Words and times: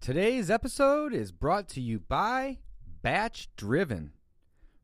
Today's 0.00 0.50
episode 0.50 1.12
is 1.12 1.30
brought 1.30 1.68
to 1.68 1.80
you 1.80 2.00
by 2.00 2.56
Batch 3.02 3.50
Driven. 3.54 4.12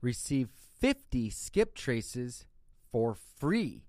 Receive 0.03 0.51
50 0.79 1.31
skip 1.31 1.75
traces 1.75 2.45
for 2.93 3.15
free. 3.15 3.87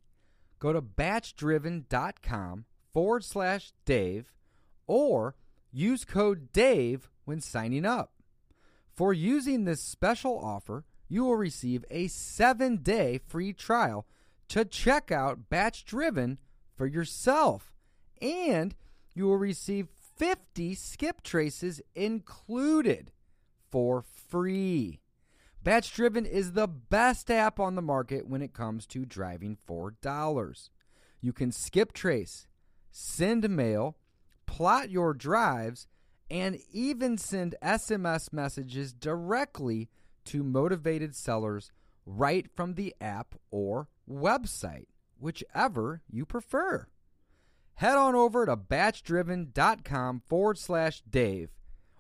Go 0.58 0.72
to 0.72 0.82
batchdriven.com 0.82 2.64
forward 2.94 3.26
slash 3.26 3.74
Dave 3.84 4.32
or 4.88 5.36
use 5.70 6.06
code 6.06 6.54
DAVE 6.54 7.10
when 7.26 7.42
signing 7.42 7.86
up. 7.86 8.14
For 8.94 9.12
using 9.12 9.66
this 9.66 9.82
special 9.82 10.40
offer, 10.40 10.86
you 11.10 11.26
will 11.26 11.36
receive 11.36 11.84
a 11.92 12.08
seven 12.08 12.78
day 12.78 13.20
free 13.28 13.52
trial 13.52 14.08
to 14.48 14.64
check 14.64 15.12
out 15.12 15.50
Batch 15.50 15.84
Driven 15.84 16.38
for 16.78 16.88
yourself. 16.88 17.74
And 18.22 18.74
you 19.14 19.26
will 19.26 19.38
receive 19.38 19.90
50 20.18 20.76
skip 20.76 21.22
traces 21.22 21.82
included 21.96 23.12
for 23.70 24.02
free. 24.02 25.00
Batch 25.64 25.94
Driven 25.94 26.26
is 26.26 26.54
the 26.54 26.68
best 26.68 27.30
app 27.30 27.60
on 27.60 27.76
the 27.76 27.82
market 27.82 28.28
when 28.28 28.42
it 28.42 28.54
comes 28.54 28.86
to 28.88 29.06
driving 29.06 29.58
for 29.66 29.92
dollars. 30.02 30.70
You 31.22 31.34
can 31.34 31.52
skip 31.52 31.94
trace, 31.94 32.48
send 32.92 33.48
mail, 33.50 33.98
plot 34.46 34.90
your 34.90 35.14
drives, 35.14 35.88
and 36.30 36.58
even 36.72 37.18
send 37.18 37.56
SMS 37.64 38.32
messages 38.32 38.94
directly 38.94 39.90
to 40.26 40.44
motivated 40.44 41.16
sellers 41.16 41.72
right 42.06 42.48
from 42.56 42.74
the 42.74 42.96
app 43.02 43.36
or 43.52 43.88
website, 44.10 44.88
whichever 45.20 46.02
you 46.10 46.26
prefer. 46.26 46.88
Head 47.78 47.96
on 47.96 48.16
over 48.16 48.48
to 48.48 48.58
batchdriven.com 48.58 50.24
forward 50.26 50.58
slash 50.58 51.04
Dave 51.08 51.52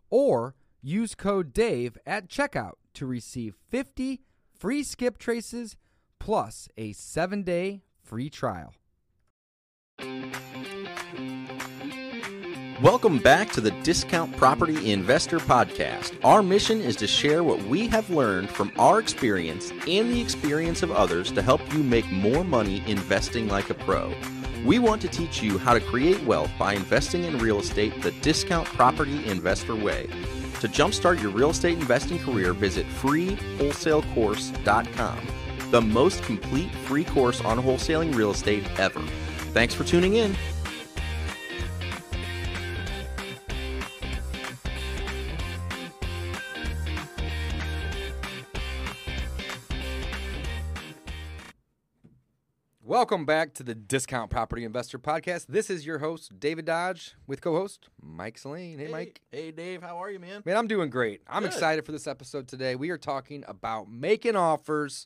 or 0.10 0.56
use 0.82 1.14
code 1.14 1.54
DAVE 1.54 2.00
at 2.04 2.28
checkout 2.28 2.74
to 2.96 3.06
receive 3.06 3.54
50 3.70 4.22
free 4.58 4.82
skip 4.82 5.20
traces 5.20 5.76
plus 6.20 6.68
a 6.78 6.94
seven 6.94 7.44
day 7.44 7.84
free 8.02 8.28
trial. 8.28 8.74
Welcome 12.82 13.20
back 13.20 13.52
to 13.52 13.62
the 13.62 13.72
Discount 13.84 14.36
Property 14.36 14.92
Investor 14.92 15.38
Podcast. 15.38 16.18
Our 16.24 16.42
mission 16.42 16.82
is 16.82 16.96
to 16.96 17.06
share 17.06 17.44
what 17.44 17.62
we 17.66 17.88
have 17.90 18.10
learned 18.10 18.50
from 18.50 18.72
our 18.80 19.00
experience 19.00 19.70
and 19.88 20.12
the 20.12 20.22
experience 20.22 20.82
of 20.82 20.90
others 20.92 21.32
to 21.34 21.44
help 21.44 21.62
you 21.72 21.84
make 21.84 22.12
more 22.12 22.44
money 22.44 22.82
investing 22.88 23.48
like 23.48 23.70
a 23.70 23.76
pro. 23.76 24.12
We 24.66 24.80
want 24.80 25.02
to 25.04 25.08
teach 25.08 25.42
you 25.42 25.58
how 25.58 25.74
to 25.74 25.80
create 25.80 26.22
wealth 26.24 26.52
by 26.58 26.74
investing 26.74 27.24
in 27.24 27.38
real 27.38 27.60
estate 27.60 28.02
the 28.02 28.12
Discount 28.12 28.68
Property 28.68 29.26
Investor 29.26 29.76
way. 29.76 30.08
To 30.62 30.68
jumpstart 30.68 31.22
your 31.22 31.32
real 31.32 31.52
estate 31.52 31.78
investing 31.78 32.18
career, 32.20 32.54
visit 32.54 32.88
freewholesalecourse.com, 32.88 35.20
the 35.72 35.82
most 35.82 36.24
complete 36.24 36.72
free 36.72 37.04
course 37.04 37.42
on 37.42 37.62
wholesaling 37.62 38.16
real 38.16 38.32
estate 38.32 38.64
ever. 38.80 39.02
Thanks 39.54 39.74
for 39.74 39.84
tuning 39.84 40.16
in. 40.16 40.36
Welcome 52.98 53.26
back 53.26 53.54
to 53.54 53.64
the 53.64 53.76
Discount 53.76 54.32
Property 54.32 54.64
Investor 54.64 54.98
Podcast. 54.98 55.46
This 55.46 55.70
is 55.70 55.86
your 55.86 56.00
host, 56.00 56.40
David 56.40 56.66
Dodge, 56.66 57.14
with 57.28 57.42
co 57.42 57.54
host 57.54 57.90
Mike 58.02 58.40
Slane. 58.40 58.80
Hey, 58.80 58.88
Mike. 58.88 59.22
Hey, 59.32 59.52
Dave. 59.52 59.84
How 59.84 60.02
are 60.02 60.10
you, 60.10 60.18
man? 60.18 60.42
Man, 60.46 60.58
I'm 60.58 60.66
doing 60.66 60.90
great. 60.90 61.22
I'm 61.28 61.44
Good. 61.44 61.52
excited 61.52 61.86
for 61.86 61.92
this 61.92 62.08
episode 62.08 62.48
today. 62.48 62.76
We 62.76 62.90
are 62.90 62.98
talking 62.98 63.44
about 63.48 63.88
making 63.88 64.36
offers 64.36 65.06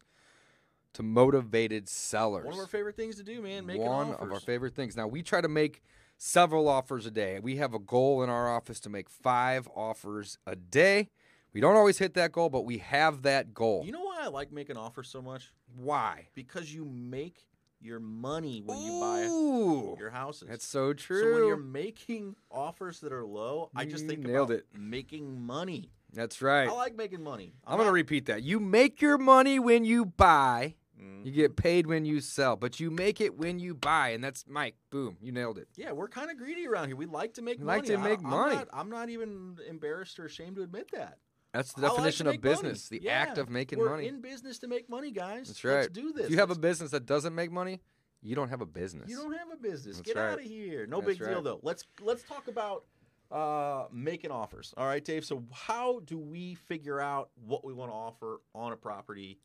to 0.93 1.03
motivated 1.03 1.89
sellers. 1.89 2.45
One 2.45 2.53
of 2.53 2.61
our 2.61 2.65
favorite 2.65 2.95
things 2.95 3.17
to 3.17 3.23
do, 3.23 3.41
man. 3.41 3.65
Making 3.65 3.81
One 3.81 4.11
offers. 4.11 4.21
of 4.21 4.31
our 4.31 4.39
favorite 4.39 4.73
things. 4.73 4.95
Now, 4.95 5.07
we 5.07 5.21
try 5.21 5.41
to 5.41 5.49
make 5.49 5.83
several 6.17 6.69
offers 6.69 7.05
a 7.05 7.11
day. 7.11 7.41
We 7.41 7.57
have 7.57 7.73
a 7.73 7.79
goal 7.79 8.23
in 8.23 8.29
our 8.29 8.49
office 8.49 8.79
to 8.81 8.89
make 8.89 9.09
five 9.09 9.67
offers 9.75 10.37
a 10.47 10.55
day. 10.55 11.09
We 11.51 11.59
don't 11.59 11.75
always 11.75 11.97
hit 11.97 12.13
that 12.13 12.31
goal, 12.31 12.49
but 12.49 12.61
we 12.61 12.77
have 12.77 13.23
that 13.23 13.53
goal. 13.53 13.83
You 13.85 13.91
know 13.91 14.05
why 14.05 14.19
I 14.21 14.29
like 14.29 14.49
making 14.53 14.77
offers 14.77 15.09
so 15.09 15.21
much? 15.21 15.51
why? 15.75 16.27
Because 16.33 16.73
you 16.73 16.85
make 16.85 17.45
your 17.81 17.99
money 17.99 18.61
when 18.65 18.79
you 18.81 18.99
buy 18.99 19.23
Ooh, 19.25 19.95
your 19.99 20.09
houses. 20.11 20.47
that's 20.49 20.65
so 20.65 20.93
true. 20.93 21.21
So 21.21 21.33
when 21.39 21.47
you're 21.47 21.57
making 21.57 22.35
offers 22.51 22.99
that 23.01 23.11
are 23.11 23.25
low, 23.25 23.69
I 23.75 23.85
just 23.85 24.03
You 24.03 24.09
think 24.09 24.25
nailed 24.25 24.51
about 24.51 24.59
it. 24.59 24.65
making 24.77 25.41
money. 25.41 25.91
that's 26.13 26.41
right. 26.41 26.67
I 26.67 26.71
like 26.73 26.95
making 26.95 27.23
money. 27.23 27.53
I'm 27.65 27.77
going 27.77 27.87
to 27.87 27.93
repeat 27.93 28.25
that. 28.27 28.43
You 28.43 28.59
make 28.59 29.01
your 29.01 29.17
money 29.17 29.59
when 29.59 29.85
you 29.85 30.05
buy. 30.05 30.75
You 30.97 31.05
mm-hmm. 31.07 31.31
get 31.31 31.55
paid 31.55 31.87
when 31.87 32.05
you 32.05 32.19
sell, 32.19 32.55
but 32.55 32.79
you 32.79 32.91
make 32.91 33.21
it 33.21 33.35
when 33.35 33.57
you 33.57 33.73
buy, 33.73 34.09
and 34.09 34.23
that's 34.23 34.45
Mike. 34.47 34.75
Boom, 34.91 35.17
you 35.19 35.31
nailed 35.31 35.57
it. 35.57 35.67
Yeah, 35.75 35.93
we're 35.93 36.07
kind 36.07 36.29
of 36.29 36.37
greedy 36.37 36.67
around 36.67 36.87
here. 36.87 36.95
We 36.95 37.07
like 37.07 37.33
to 37.35 37.41
make 37.41 37.57
We 37.57 37.65
money. 37.65 37.79
like 37.79 37.87
to 37.87 37.95
I- 37.95 38.03
make 38.03 38.19
I'm 38.19 38.29
money. 38.29 38.55
not- 38.55 38.67
I'm 38.71 38.89
not 38.91 39.09
even 39.09 39.57
embarrassed 39.67 40.19
or 40.19 40.25
ashamed 40.25 40.57
to 40.57 40.61
admit 40.61 40.91
that. 40.93 41.17
That's 41.53 41.73
the 41.73 41.81
I 41.81 41.87
like 41.89 41.95
definition 41.97 42.27
of 42.27 42.33
make 42.33 42.43
money. 42.43 42.55
business, 42.55 42.89
the 42.89 43.01
Yeah, 43.03 43.11
act 43.11 43.37
of 43.37 43.49
making 43.49 43.79
we're 43.79 43.89
money. 43.89 44.07
in 44.07 44.21
business 44.21 44.57
to 44.59 44.67
make 44.67 44.89
money, 44.89 45.11
guys. 45.11 45.47
That's 45.47 45.63
right. 45.63 45.73
Let's 45.73 45.87
right. 45.87 45.93
do 45.93 46.13
this. 46.13 46.25
If 46.25 46.31
you 46.31 46.37
have 46.37 46.49
a 46.49 46.53
Let's- 46.53 46.59
business 46.61 46.91
that 46.91 47.05
doesn't 47.05 47.35
make 47.35 47.51
money, 47.51 47.81
you 48.21 48.35
don't 48.35 48.49
have 48.49 48.61
a 48.61 48.65
business. 48.65 49.09
You 49.09 49.17
don't 49.17 49.33
have 49.37 49.51
a 49.51 49.57
business. 49.57 49.97
That's 49.97 50.07
Get 50.07 50.15
right. 50.15 50.31
out 50.33 50.39
of 50.39 50.45
here. 50.45 50.85
No 50.87 51.01
That's 51.01 51.17
big 51.17 51.27
deal 51.27 51.41
though. 51.41 51.59
Let's 51.63 51.85
let's 52.01 52.23
talk 52.23 52.47
about 52.47 52.85
uh, 53.31 53.87
making 53.91 54.31
offers. 54.31 54.73
All 54.77 54.85
right, 54.85 55.03
Dave. 55.03 55.25
So 55.25 55.43
how 55.51 56.01
do 56.05 56.17
we 56.17 56.55
figure 56.55 56.99
out 56.99 57.31
what 57.45 57.65
we 57.65 57.73
want 57.73 57.89
to 57.91 57.95
offer 57.95 58.41
on 58.53 58.71
a 58.73 58.77
property? 58.77 59.39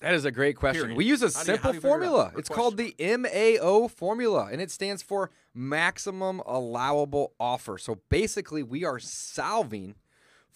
That 0.00 0.12
is 0.12 0.24
a 0.26 0.30
great 0.30 0.56
question. 0.56 0.82
Period. 0.82 0.98
We 0.98 1.06
use 1.06 1.22
a 1.22 1.26
How 1.26 1.30
simple 1.30 1.70
you 1.70 1.80
figure 1.80 1.88
it 1.88 1.90
formula. 1.90 2.32
It's 2.36 2.48
called 2.50 2.76
the 2.76 2.94
MAO 3.00 3.88
formula, 3.88 4.48
and 4.52 4.60
it 4.60 4.70
stands 4.70 5.02
for 5.02 5.30
maximum 5.54 6.40
allowable 6.44 7.32
offer. 7.40 7.78
So 7.78 8.00
basically, 8.10 8.62
we 8.62 8.84
are 8.84 8.98
solving 8.98 9.94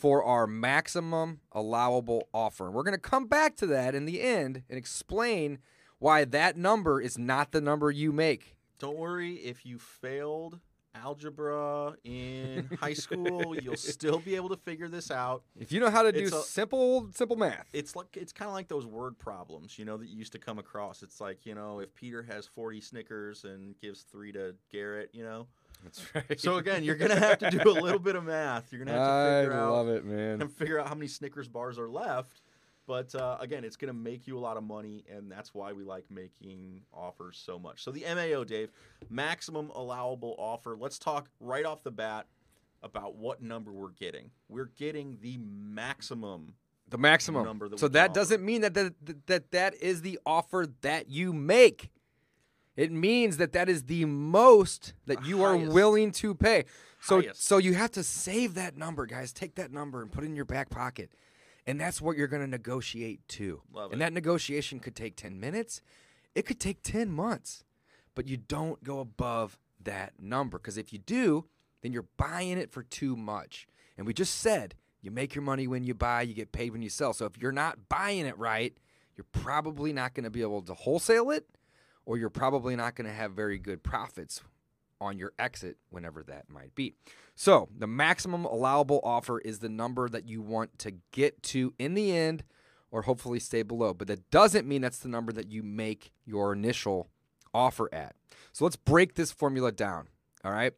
for 0.01 0.25
our 0.25 0.47
maximum 0.47 1.41
allowable 1.53 2.27
offer. 2.33 2.65
And 2.65 2.75
we're 2.75 2.85
going 2.85 2.95
to 2.95 2.99
come 2.99 3.27
back 3.27 3.55
to 3.57 3.67
that 3.67 3.95
in 3.95 4.07
the 4.07 4.23
end 4.23 4.63
and 4.71 4.79
explain 4.79 5.59
why 5.99 6.25
that 6.25 6.57
number 6.57 7.03
is 7.03 7.19
not 7.19 7.53
the 7.53 7.61
number 7.61 7.91
you 7.91 8.11
make. 8.11 8.57
Don't 8.79 8.97
worry 8.97 9.35
if 9.35 9.67
you 9.67 9.79
failed 9.79 10.59
algebra 10.95 11.95
in 12.03 12.71
high 12.81 12.95
school, 12.95 13.55
you'll 13.63 13.77
still 13.77 14.19
be 14.19 14.37
able 14.37 14.49
to 14.49 14.57
figure 14.57 14.89
this 14.89 15.11
out. 15.11 15.43
If 15.59 15.71
you 15.71 15.81
know 15.81 15.91
how 15.91 16.03
to 16.03 16.13
do 16.13 16.25
a- 16.25 16.31
simple 16.31 17.11
simple 17.13 17.37
math. 17.37 17.69
It's 17.75 17.95
like 17.95 18.17
it's 18.17 18.33
kind 18.33 18.49
of 18.49 18.55
like 18.55 18.69
those 18.69 18.87
word 18.87 19.19
problems, 19.19 19.79
you 19.79 19.85
know, 19.85 19.99
that 19.99 20.09
you 20.09 20.17
used 20.17 20.33
to 20.33 20.39
come 20.39 20.59
across. 20.59 21.03
It's 21.03 21.21
like, 21.21 21.45
you 21.45 21.55
know, 21.55 21.81
if 21.81 21.95
Peter 21.95 22.23
has 22.23 22.47
40 22.47 22.81
Snickers 22.81 23.45
and 23.45 23.79
gives 23.81 24.01
3 24.05 24.33
to 24.33 24.55
Garrett, 24.73 25.11
you 25.13 25.25
know. 25.25 25.47
That's 25.85 26.03
right. 26.15 26.41
So 26.41 26.57
again, 26.57 26.85
you're 26.85 26.97
going 26.97 27.11
to 27.11 27.19
have 27.19 27.39
to 27.39 27.51
do 27.51 27.61
a 27.71 27.73
little 27.73 27.99
bit 27.99 28.17
of 28.17 28.25
math. 28.25 28.73
You're 28.73 28.85
going 28.85 28.95
to 28.95 29.01
have 29.01 29.07
to 29.09 29.13
I 29.13 29.41
figure 29.43 29.53
out 29.61 29.73
love 29.73 29.89
it, 29.89 30.05
man. 30.05 30.43
and 30.43 30.53
figure 30.53 30.79
out 30.79 30.89
how 30.89 30.95
many 30.95 31.09
Snickers 31.09 31.49
bars 31.49 31.79
are 31.79 31.89
left. 31.89 32.43
But 32.87 33.15
uh, 33.15 33.37
again, 33.41 33.63
it's 33.65 33.77
going 33.77 33.93
to 33.93 33.99
make 33.99 34.27
you 34.27 34.37
a 34.37 34.41
lot 34.41 34.57
of 34.57 34.65
money, 34.65 35.05
and 35.09 35.31
that's 35.31 35.55
why 35.55 35.73
we 35.73 35.85
like 35.85 36.11
making 36.11 36.83
offers 36.93 37.41
so 37.45 37.57
much. 37.59 37.85
So 37.85 37.93
the 37.93 38.05
MAO, 38.15 38.43
Dave, 38.43 38.71
maximum 39.09 39.71
allowable 39.71 40.35
offer. 40.39 40.77
Let's 40.77 40.99
talk 40.99 41.29
right 41.39 41.65
off 41.65 41.85
the 41.85 41.93
bat 41.93 42.27
about 42.83 43.15
what 43.15 43.43
number 43.43 43.71
we're 43.73 43.91
getting. 43.93 44.31
We're 44.49 44.71
getting 44.77 45.19
the 45.21 45.39
maximum. 45.39 46.55
The 46.89 46.99
maximum. 46.99 47.45
number 47.45 47.69
that 47.69 47.79
so 47.79 47.87
that 47.89 48.11
offer. 48.11 48.15
doesn't 48.21 48.45
mean 48.45 48.63
that 48.63 48.75
that, 48.75 49.27
that 49.29 49.51
that 49.53 49.75
is 49.81 50.03
the 50.03 50.19
offer 50.27 50.67
that 50.81 51.09
you 51.09 51.33
make. 51.33 51.91
It 52.81 52.91
means 52.91 53.37
that 53.37 53.53
that 53.53 53.69
is 53.69 53.83
the 53.83 54.07
most 54.07 54.95
that 55.05 55.21
The 55.21 55.29
you 55.29 55.43
are 55.43 55.55
willing 55.55 56.13
to 56.13 56.35
pay. 56.35 56.65
So 57.03 57.21
Highest. 57.21 57.45
so 57.45 57.59
you 57.59 57.75
have 57.75 57.91
to 57.91 58.03
save 58.03 58.55
that 58.55 58.75
number, 58.75 59.05
guys. 59.05 59.35
Take 59.35 59.57
that 59.57 59.71
number 59.71 60.01
and 60.01 60.11
put 60.11 60.25
it 60.25 60.29
in 60.29 60.35
your 60.35 60.47
back 60.47 60.71
pocket. 60.71 61.11
And 61.67 61.79
that's 61.79 62.01
what 62.01 62.17
you're 62.17 62.27
going 62.27 62.41
to 62.41 62.49
negotiate 62.49 63.21
to. 63.29 63.61
Love 63.71 63.93
and 63.93 64.01
it. 64.01 64.05
that 64.07 64.15
negotiation 64.15 64.81
could 64.81 64.97
take 64.97 65.15
10 65.15 65.39
minutes. 65.39 65.83
It 66.35 66.47
could 66.47 66.59
take 66.59 66.83
10 66.83 67.11
months. 67.11 67.65
But 68.15 68.29
you 68.29 68.39
don't 68.39 68.83
go 68.83 69.01
above 69.01 69.59
that 69.85 70.15
number 70.19 70.57
because 70.57 70.79
if 70.79 70.91
you 70.91 70.99
do, 71.01 71.45
then 71.83 71.93
you're 71.93 72.09
buying 72.17 72.57
it 72.57 72.73
for 72.73 72.83
too 72.83 73.15
much. 73.15 73.69
And 73.99 74.07
we 74.07 74.15
just 74.15 74.39
said 74.39 74.75
you 75.03 75.11
make 75.11 75.35
your 75.35 75.45
money 75.45 75.67
when 75.67 75.85
you 75.85 75.93
buy, 75.93 76.23
you 76.23 76.33
get 76.33 76.51
paid 76.51 76.73
when 76.73 76.81
you 76.81 76.89
sell. 76.89 77.13
So 77.13 77.27
if 77.27 77.37
you're 77.37 77.53
not 77.53 77.91
buying 77.91 78.25
it 78.25 78.39
right, 78.39 78.73
you're 79.19 79.27
probably 79.33 79.93
not 79.93 80.15
going 80.15 80.25
to 80.25 80.31
be 80.31 80.41
able 80.41 80.63
to 80.63 80.73
wholesale 80.73 81.31
it 81.31 81.45
or 82.07 82.17
you're 82.17 82.31
probably 82.31 82.77
not 82.77 82.95
going 82.95 83.07
to 83.07 83.15
have 83.15 83.33
very 83.33 83.59
good 83.59 83.83
profits 83.83 84.43
on 85.01 85.19
your 85.19 85.33
exit 85.39 85.77
whenever 85.89 86.23
that 86.23 86.51
might 86.51 86.75
be. 86.75 86.95
So, 87.35 87.69
the 87.77 87.87
maximum 87.87 88.45
allowable 88.45 89.01
offer 89.03 89.39
is 89.39 89.61
the 89.61 89.69
number 89.69 90.09
that 90.09 90.29
you 90.29 90.43
want 90.43 90.79
to 90.81 90.93
get 91.13 91.43
to 91.45 91.73
in 91.79 91.95
the 91.95 92.15
end 92.15 92.45
or 92.91 93.03
hopefully 93.03 93.39
stay 93.41 93.63
below. 93.63 93.95
But 93.95 94.09
that 94.09 94.31
doesn't 94.31 94.69
mean 94.69 94.83
that's 94.83 94.99
the 94.99 95.09
number 95.09 95.33
that 95.33 95.51
you 95.51 95.63
make 95.63 96.13
your 96.27 96.53
initial 96.53 97.09
offer 97.55 97.89
at. 97.95 98.15
So, 98.53 98.65
let's 98.65 98.77
break 98.77 99.15
this 99.15 99.33
formula 99.33 99.73
down. 99.73 100.09
All 100.45 100.53
right. 100.53 100.75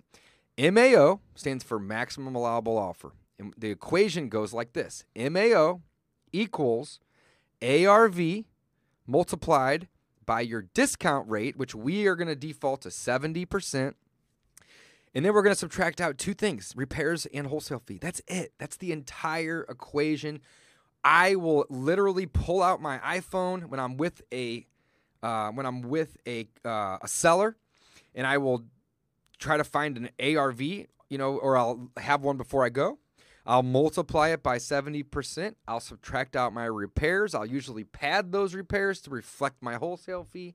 MAO 0.59 1.21
stands 1.35 1.65
for 1.65 1.79
maximum 1.79 2.35
allowable 2.35 2.79
offer. 2.79 3.13
And 3.39 3.55
the 3.59 3.71
equation 3.71 4.29
goes 4.29 4.53
like 4.53 4.73
this 4.73 5.05
MAO 5.17 5.81
equals 6.33 7.01
ARV 7.63 8.45
multiplied 9.07 9.89
by 10.27 10.41
your 10.41 10.63
discount 10.75 11.29
rate, 11.29 11.57
which 11.57 11.75
we 11.75 12.07
are 12.07 12.17
going 12.17 12.29
to 12.29 12.37
default 12.37 12.83
to 12.83 12.89
70%. 12.89 13.95
And 15.15 15.25
then 15.25 15.35
we're 15.35 15.43
going 15.43 15.55
to 15.55 15.59
subtract 15.59 16.01
out 16.01 16.17
two 16.19 16.35
things 16.35 16.73
repairs 16.75 17.27
and 17.27 17.47
wholesale 17.47 17.83
fee. 17.85 17.99
That's 18.01 18.23
it. 18.27 18.53
That's 18.59 18.77
the 18.77 18.93
entire 18.93 19.67
equation. 19.69 20.41
I 21.05 21.35
will 21.35 21.67
literally 21.69 22.27
pull 22.27 22.63
out 22.63 22.81
my 22.81 22.99
iPhone 22.99 23.67
when 23.67 23.81
I'm 23.81 23.97
with 23.97 24.23
a 24.33 24.67
uh, 25.23 25.51
when 25.51 25.67
I'm 25.67 25.83
with 25.83 26.17
a 26.27 26.49
uh, 26.65 26.99
a 27.03 27.09
seller, 27.09 27.57
and 28.15 28.27
I 28.27 28.39
will 28.39 28.65
try 29.39 29.57
to 29.57 29.65
find 29.65 29.97
an 29.97 30.11
ARV, 30.21 30.61
you 30.61 30.87
know, 31.11 31.37
or 31.37 31.57
I'll 31.57 31.91
have 31.97 32.23
one 32.23 32.37
before 32.37 32.65
I 32.65 32.69
go. 32.71 32.99
I'll 33.45 33.63
multiply 33.63 34.29
it 34.29 34.43
by 34.43 34.59
70%. 34.59 35.55
I'll 35.67 35.81
subtract 35.81 36.37
out 36.37 36.53
my 36.53 36.65
repairs. 36.65 37.35
I'll 37.35 37.47
usually 37.47 37.85
pad 37.85 38.31
those 38.31 38.55
repairs 38.55 39.01
to 39.03 39.11
reflect 39.11 39.63
my 39.63 39.75
wholesale 39.75 40.25
fee. 40.25 40.55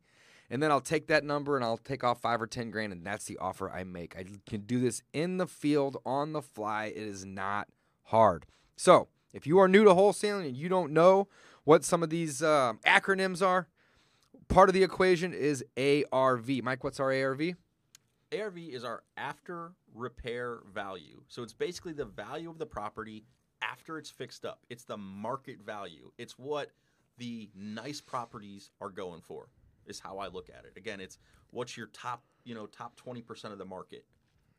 And 0.50 0.64
then 0.64 0.72
I'll 0.72 0.80
take 0.80 1.08
that 1.08 1.26
number 1.26 1.58
and 1.58 1.66
I'll 1.66 1.78
take 1.78 2.04
off 2.04 2.22
five 2.22 2.42
or 2.42 2.48
10 2.48 2.72
grand, 2.72 2.94
and 2.94 3.06
that's 3.06 3.26
the 3.26 3.38
offer 3.38 3.70
I 3.70 3.84
make. 3.84 4.16
I 4.18 4.24
can 4.48 4.62
do 4.62 4.80
this 4.80 5.04
in 5.12 5.38
the 5.38 5.48
field 5.48 5.98
on 6.06 6.32
the 6.32 6.42
fly. 6.42 6.86
It 6.86 6.98
is 6.98 7.26
not 7.26 7.68
hard. 8.04 8.46
So, 8.78 9.10
if 9.34 9.46
you 9.46 9.60
are 9.60 9.68
new 9.68 9.84
to 9.84 9.90
wholesaling 9.90 10.48
and 10.48 10.56
you 10.56 10.70
don't 10.70 10.94
know 10.94 11.28
what 11.66 11.84
some 11.84 12.02
of 12.02 12.10
these 12.10 12.42
uh, 12.42 12.74
acronyms 12.86 13.46
are, 13.46 13.68
part 14.48 14.70
of 14.70 14.74
the 14.74 14.84
equation 14.84 15.34
is 15.34 15.66
ARV. 15.78 16.64
Mike, 16.64 16.84
what's 16.84 17.02
our 17.02 17.12
ARV? 17.12 17.56
ARV 18.34 18.58
is 18.58 18.84
our 18.84 19.04
after 19.16 19.74
repair 19.94 20.60
value. 20.74 21.22
So 21.28 21.44
it's 21.44 21.54
basically 21.54 21.94
the 21.94 22.06
value 22.06 22.50
of 22.50 22.58
the 22.58 22.66
property 22.66 23.26
after 23.62 23.98
it's 23.98 24.10
fixed 24.10 24.46
up. 24.46 24.66
It's 24.70 24.84
the 24.84 24.98
market 24.98 25.62
value. 25.66 26.12
It's 26.18 26.38
what 26.38 26.72
the 27.18 27.50
nice 27.56 28.02
properties 28.02 28.72
are 28.82 28.90
going 28.90 29.22
for. 29.22 29.50
Is 29.86 30.00
how 30.00 30.18
I 30.18 30.28
look 30.28 30.50
at 30.50 30.66
it. 30.66 30.74
Again, 30.76 31.00
it's 31.00 31.18
what's 31.52 31.78
your 31.78 31.88
top, 31.88 32.22
you 32.44 32.54
know, 32.54 32.66
top 32.66 33.00
20% 33.00 33.46
of 33.54 33.58
the 33.58 33.66
market. 33.66 34.04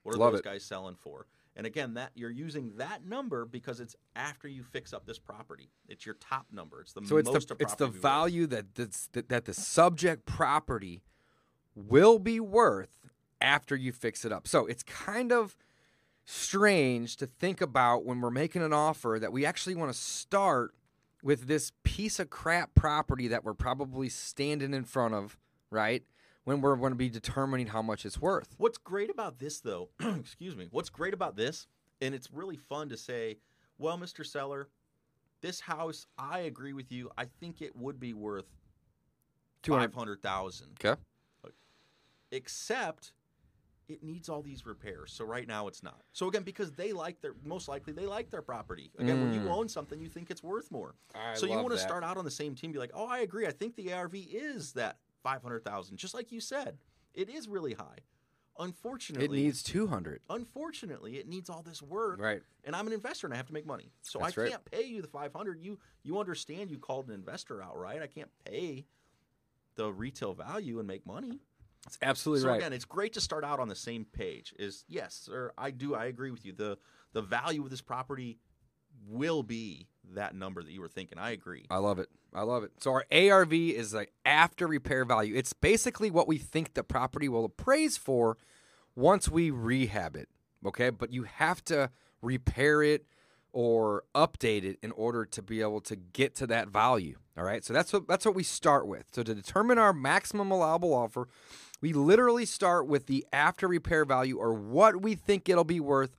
What 0.03 0.15
are 0.15 0.19
Love 0.19 0.33
those 0.33 0.41
it. 0.41 0.45
guys 0.45 0.65
selling 0.65 0.97
for? 0.97 1.27
And 1.55 1.67
again, 1.67 1.95
that 1.95 2.13
you're 2.15 2.31
using 2.31 2.73
that 2.77 3.05
number 3.05 3.45
because 3.45 3.81
it's 3.81 3.95
after 4.17 4.49
you 4.49 4.63
fix 4.63 4.95
up 4.95 5.05
this 5.05 5.19
property. 5.19 5.71
It's 5.87 6.07
your 6.07 6.15
top 6.15 6.47
number. 6.51 6.81
It's 6.81 6.95
the 6.95 7.03
So 7.05 7.19
it's 7.19 7.31
most 7.31 7.49
the 7.49 7.57
it's 7.59 7.75
the 7.75 7.89
property 7.89 7.91
will 7.91 7.93
be 7.93 7.99
value 7.99 8.47
that 8.47 8.75
that's, 8.75 9.09
that 9.09 9.29
that 9.29 9.45
the 9.45 9.53
subject 9.53 10.25
property 10.25 11.03
will 11.75 12.19
be 12.19 12.41
worth 12.41 12.89
after 13.41 13.77
you 13.77 13.93
fix 13.93 14.25
it 14.25 14.33
up. 14.33 14.47
So 14.49 14.67
it's 14.67 14.83
kind 14.83 15.33
of 15.33 15.57
strange 16.25 17.17
to 17.17 17.27
think 17.27 17.61
about 17.61 18.05
when 18.05 18.21
we're 18.21 18.31
making 18.31 18.63
an 18.63 18.73
offer 18.73 19.19
that 19.21 19.33
we 19.33 19.47
actually 19.47 19.75
want 19.75 19.93
to 19.93 19.99
start 19.99 20.75
with 21.23 21.47
this 21.47 21.73
piece 21.85 22.19
of 22.19 22.31
crap 22.31 22.75
property 22.75 23.29
that 23.29 23.45
we're 23.45 23.55
probably 23.55 24.09
standing 24.09 24.75
in 24.75 24.85
front 24.85 25.15
of, 25.15 25.37
right? 25.71 26.03
When 26.45 26.61
we're 26.61 26.77
going 26.77 26.93
to 26.93 26.97
be 26.97 27.09
determining 27.09 27.69
how 27.69 27.83
much 27.83 28.07
it's 28.07 28.21
worth. 28.21 28.55
What's 28.59 28.79
great 28.79 29.11
about 29.11 29.39
this, 29.39 29.61
though, 29.61 29.89
excuse 30.01 30.57
me, 30.57 30.69
what's 30.71 30.91
great 30.91 31.15
about 31.15 31.37
this, 31.37 31.67
and 32.01 32.15
it's 32.15 32.31
really 32.33 32.57
fun 32.57 32.89
to 32.91 32.97
say, 32.97 33.39
well, 33.79 33.99
Mr. 33.99 34.25
Seller, 34.25 34.69
this 35.41 35.61
house, 35.61 36.07
I 36.19 36.41
agree 36.41 36.73
with 36.73 36.91
you. 36.93 37.11
I 37.19 37.25
think 37.41 37.61
it 37.63 37.75
would 37.77 37.99
be 38.01 38.13
worth 38.15 38.47
200 39.63 39.87
five 39.89 39.95
hundred 39.95 40.23
thousand, 40.23 40.69
Okay. 40.85 41.01
except 42.31 43.13
it 43.89 44.03
needs 44.03 44.29
all 44.29 44.43
these 44.43 44.67
repairs. 44.67 45.13
So 45.13 45.25
right 45.25 45.47
now 45.49 45.67
it's 45.67 45.83
not. 45.83 46.03
So 46.13 46.29
again, 46.29 46.43
because 46.43 46.73
they 46.73 46.93
like 46.93 47.21
their 47.21 47.35
most 47.45 47.69
likely 47.69 47.93
they 47.93 48.07
like 48.07 48.31
their 48.31 48.43
property. 48.43 48.91
Again, 48.99 49.21
when 49.21 49.33
you 49.33 49.41
Mm. 49.43 49.51
own 49.51 49.69
something, 49.69 50.01
you 50.01 50.09
think 50.09 50.31
it's 50.31 50.43
worth 50.43 50.71
more. 50.71 50.95
I 51.15 51.35
so 51.35 51.47
you 51.47 51.53
want 51.57 51.71
to 51.73 51.79
start 51.79 52.05
out 52.05 52.17
on 52.19 52.25
the 52.25 52.31
same 52.31 52.55
team, 52.55 52.73
be 52.73 52.79
like, 52.79 52.91
oh, 52.95 53.07
I 53.07 53.21
agree. 53.21 53.47
I 53.47 53.51
think 53.53 53.77
the 53.77 53.93
ARV 53.93 54.15
is 54.15 54.73
that 54.75 54.99
five 55.23 55.43
hundred 55.43 55.65
thousand, 55.65 55.97
just 55.97 56.15
like 56.15 56.31
you 56.31 56.41
said. 56.41 56.79
It 57.15 57.29
is 57.31 57.49
really 57.49 57.73
high. 57.75 57.99
Unfortunately, 58.61 59.25
it 59.25 59.29
Unfortunately, 59.31 59.43
needs 59.45 59.63
200. 59.63 60.21
unfortunately, 60.29 61.17
it 61.19 61.29
needs 61.29 61.49
all 61.49 61.63
this 61.63 61.81
work. 61.81 62.21
Right. 62.21 62.43
And 62.65 62.75
I'm 62.75 62.87
an 62.89 62.93
investor 62.93 63.27
and 63.27 63.33
I 63.35 63.37
have 63.37 63.47
to 63.47 63.53
make 63.53 63.65
money. 63.67 63.93
So 64.03 64.19
That's 64.19 64.37
I 64.37 64.41
right. 64.43 64.51
can't 64.51 64.65
pay 64.65 64.83
you 64.83 65.01
the 65.01 65.07
500. 65.09 65.61
You 65.63 65.79
you 66.03 66.19
understand 66.19 66.71
you 66.71 66.79
called 66.79 67.07
an 67.09 67.15
investor 67.15 67.63
outright. 67.63 68.03
I 68.03 68.09
can't 68.09 68.31
pay 68.45 68.85
the 69.77 69.93
retail 69.93 70.35
value 70.35 70.79
and 70.81 70.89
make 70.89 71.07
money. 71.07 71.39
That's 71.85 71.99
absolutely 72.03 72.45
right. 72.45 72.49
so 72.49 72.53
right. 72.53 72.61
again, 72.61 72.73
it's 72.73 72.85
great 72.85 73.13
to 73.15 73.21
start 73.21 73.45
out 73.45 73.61
on 73.61 73.69
the 73.69 73.77
same 73.77 74.05
page. 74.05 74.55
Is 74.59 74.85
yes, 74.89 75.15
sir, 75.15 75.53
I 75.57 75.71
do 75.71 75.95
I 75.95 76.07
agree 76.07 76.31
with 76.31 76.45
you. 76.45 76.53
The 76.53 76.79
the 77.13 77.23
value 77.23 77.63
of 77.63 77.71
this 77.71 77.81
property 77.81 78.39
will 79.07 79.43
be 79.43 79.89
that 80.15 80.35
number 80.35 80.63
that 80.63 80.73
you 80.73 80.81
were 80.81 80.89
thinking. 80.89 81.19
I 81.19 81.31
agree. 81.31 81.65
I 81.71 81.79
love 81.79 81.99
it. 81.99 82.09
I 82.35 82.43
love 82.43 82.63
it. 82.65 82.73
So 82.81 82.93
our 82.93 83.05
ARV 83.11 83.53
is 83.53 83.95
like 83.95 84.13
after 84.25 84.67
repair 84.67 85.05
value. 85.05 85.35
It's 85.35 85.53
basically 85.53 86.11
what 86.11 86.29
we 86.29 86.39
think 86.39 86.75
the 86.75 86.85
property 86.85 87.29
will 87.29 87.45
appraise 87.45 87.97
for 87.97 88.37
once 88.95 89.29
we 89.29 89.51
rehab 89.51 90.17
it. 90.17 90.29
Okay, 90.67 90.91
but 90.91 91.13
you 91.13 91.23
have 91.23 91.65
to 91.67 91.91
repair 92.21 92.83
it 92.83 93.07
or 93.53 94.05
update 94.15 94.65
it 94.65 94.79
in 94.83 94.93
order 94.93 95.25
to 95.25 95.43
be 95.43 95.61
able 95.61 95.81
to 95.81 95.97
get 95.97 96.35
to 96.37 96.47
that 96.47 96.69
value. 96.69 97.17
All 97.37 97.45
right. 97.45 97.65
So 97.65 97.73
that's 97.73 97.93
what 97.93 98.07
that's 98.09 98.27
what 98.27 98.35
we 98.35 98.43
start 98.43 98.87
with. 98.87 99.07
So 99.13 99.23
to 99.23 99.35
determine 99.35 99.79
our 99.79 99.93
maximum 99.93 100.51
allowable 100.51 100.93
offer, 100.93 101.29
we 101.81 101.93
literally 101.93 102.45
start 102.45 102.87
with 102.87 103.07
the 103.07 103.27
after 103.33 103.69
repair 103.69 104.05
value 104.05 104.39
or 104.39 104.53
what 104.53 105.03
we 105.03 105.15
think 105.15 105.49
it'll 105.49 105.65
be 105.65 105.81
worth 105.81 106.17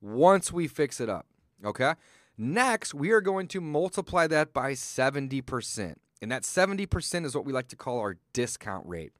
once 0.00 0.52
we 0.52 0.66
fix 0.66 1.00
it 1.00 1.08
up. 1.08 1.26
Okay. 1.64 1.94
Next, 2.38 2.94
we 2.94 3.10
are 3.10 3.20
going 3.20 3.46
to 3.48 3.60
multiply 3.60 4.26
that 4.26 4.52
by 4.52 4.72
70%. 4.72 5.94
And 6.22 6.32
that 6.32 6.42
70% 6.42 7.24
is 7.24 7.34
what 7.34 7.44
we 7.44 7.52
like 7.52 7.68
to 7.68 7.76
call 7.76 7.98
our 7.98 8.16
discount 8.32 8.86
rate. 8.86 9.12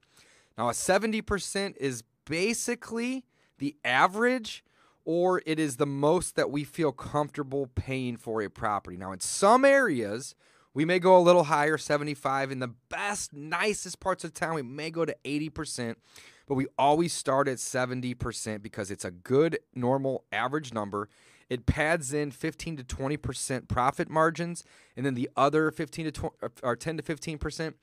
Now, 0.57 0.69
a 0.69 0.73
70% 0.73 1.77
is 1.77 2.03
basically 2.25 3.25
the 3.59 3.75
average 3.83 4.63
or 5.05 5.41
it 5.45 5.59
is 5.59 5.77
the 5.77 5.85
most 5.85 6.35
that 6.35 6.49
we 6.49 6.63
feel 6.63 6.91
comfortable 6.91 7.67
paying 7.75 8.15
for 8.17 8.41
a 8.41 8.49
property. 8.49 8.97
Now, 8.97 9.11
in 9.11 9.19
some 9.19 9.65
areas, 9.65 10.33
we 10.73 10.85
may 10.85 10.99
go 10.99 11.15
a 11.15 11.19
little 11.19 11.45
higher, 11.45 11.77
75. 11.77 12.51
In 12.51 12.59
the 12.59 12.73
best, 12.89 13.33
nicest 13.33 13.99
parts 13.99 14.23
of 14.23 14.33
town, 14.33 14.55
we 14.55 14.63
may 14.63 14.89
go 14.89 15.05
to 15.05 15.15
80%, 15.23 15.95
but 16.47 16.55
we 16.55 16.67
always 16.77 17.13
start 17.13 17.47
at 17.47 17.57
70% 17.57 18.61
because 18.61 18.89
it's 18.89 19.05
a 19.05 19.11
good, 19.11 19.59
normal, 19.75 20.23
average 20.31 20.73
number. 20.73 21.09
It 21.49 21.65
pads 21.65 22.13
in 22.13 22.31
15 22.31 22.77
to 22.77 22.83
20% 22.83 23.67
profit 23.67 24.09
margins, 24.09 24.63
and 24.97 25.05
then 25.05 25.13
the 25.13 25.29
other 25.35 25.69
15 25.69 26.05
to 26.05 26.11
20, 26.11 26.35
uh, 26.41 26.49
or 26.63 26.75
10 26.75 26.97
to 26.97 27.03
15% 27.03 27.73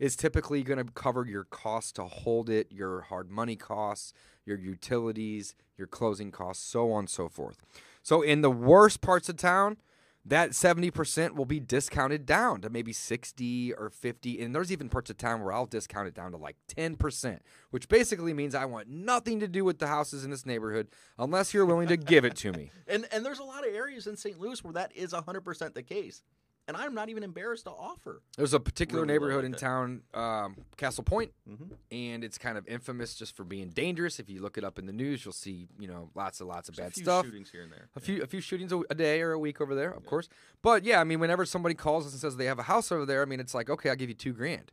is 0.00 0.16
typically 0.16 0.62
going 0.62 0.84
to 0.84 0.92
cover 0.92 1.26
your 1.26 1.44
costs 1.44 1.92
to 1.92 2.04
hold 2.04 2.48
it, 2.48 2.72
your 2.72 3.02
hard 3.02 3.30
money 3.30 3.54
costs, 3.54 4.12
your 4.44 4.58
utilities, 4.58 5.54
your 5.76 5.86
closing 5.86 6.32
costs, 6.32 6.64
so 6.64 6.90
on 6.90 7.00
and 7.00 7.10
so 7.10 7.28
forth. 7.28 7.58
So 8.02 8.22
in 8.22 8.40
the 8.40 8.50
worst 8.50 9.02
parts 9.02 9.28
of 9.28 9.36
town, 9.36 9.76
that 10.24 10.50
70% 10.50 11.34
will 11.34 11.44
be 11.46 11.60
discounted 11.60 12.26
down 12.26 12.60
to 12.60 12.70
maybe 12.70 12.92
60 12.92 13.72
or 13.74 13.88
50 13.88 14.42
and 14.42 14.54
there's 14.54 14.70
even 14.70 14.88
parts 14.88 15.10
of 15.10 15.16
town 15.16 15.42
where 15.42 15.52
I'll 15.52 15.66
discount 15.66 16.08
it 16.08 16.14
down 16.14 16.32
to 16.32 16.36
like 16.36 16.56
10%, 16.68 17.38
which 17.70 17.88
basically 17.88 18.34
means 18.34 18.54
I 18.54 18.66
want 18.66 18.88
nothing 18.88 19.40
to 19.40 19.48
do 19.48 19.64
with 19.64 19.78
the 19.78 19.86
houses 19.86 20.24
in 20.24 20.30
this 20.30 20.44
neighborhood 20.44 20.88
unless 21.18 21.54
you're 21.54 21.66
willing 21.66 21.88
to 21.88 21.96
give 21.96 22.24
it 22.24 22.36
to 22.36 22.52
me. 22.52 22.70
And 22.90 23.06
and 23.12 23.24
there's 23.24 23.38
a 23.38 23.44
lot 23.44 23.66
of 23.66 23.72
areas 23.72 24.08
in 24.08 24.16
St. 24.16 24.40
Louis 24.40 24.64
where 24.64 24.72
that 24.72 24.94
is 24.96 25.12
100% 25.12 25.74
the 25.74 25.82
case. 25.82 26.22
And 26.70 26.76
I'm 26.76 26.94
not 26.94 27.08
even 27.08 27.24
embarrassed 27.24 27.64
to 27.64 27.70
offer. 27.72 28.22
There's 28.36 28.54
a 28.54 28.60
particular 28.60 29.02
Really 29.02 29.12
neighborhood 29.14 29.44
in 29.44 29.54
town, 29.54 30.02
um, 30.14 30.54
Castle 30.76 31.02
Point, 31.02 31.32
Mhm. 31.50 31.72
and 31.90 32.22
it's 32.22 32.38
kind 32.38 32.56
of 32.56 32.64
infamous 32.68 33.16
just 33.16 33.34
for 33.36 33.42
being 33.42 33.70
dangerous. 33.70 34.20
If 34.20 34.30
you 34.30 34.40
look 34.40 34.56
it 34.56 34.62
up 34.62 34.78
in 34.78 34.86
the 34.86 34.92
news, 34.92 35.24
you'll 35.24 35.32
see 35.32 35.66
you 35.80 35.88
know 35.88 36.10
lots 36.14 36.38
and 36.40 36.48
lots 36.48 36.68
of 36.68 36.76
There's 36.76 36.84
bad 36.86 36.92
a 36.92 36.94
few 36.94 37.02
stuff. 37.02 37.26
shootings 37.26 37.50
here 37.50 37.62
and 37.64 37.72
there. 37.72 37.88
A 37.96 38.00
few 38.00 38.22
a 38.22 38.26
few 38.26 38.40
shootings 38.40 38.70
a, 38.72 38.82
a 38.88 38.94
day 38.94 39.20
or 39.20 39.32
a 39.32 39.38
week 39.38 39.60
over 39.60 39.74
there, 39.74 39.90
of 39.90 40.06
course. 40.06 40.28
But 40.62 40.84
yeah, 40.84 41.00
I 41.00 41.04
mean, 41.04 41.18
whenever 41.18 41.44
somebody 41.44 41.74
calls 41.74 42.06
us 42.06 42.12
and 42.12 42.20
says 42.20 42.36
they 42.36 42.44
have 42.44 42.60
a 42.60 42.64
house 42.64 42.92
over 42.92 43.04
there, 43.04 43.20
I 43.20 43.24
mean, 43.24 43.40
it's 43.40 43.52
like 43.52 43.68
okay, 43.68 43.90
I'll 43.90 43.96
give 43.96 44.08
you 44.08 44.14
two 44.14 44.32
grand. 44.32 44.70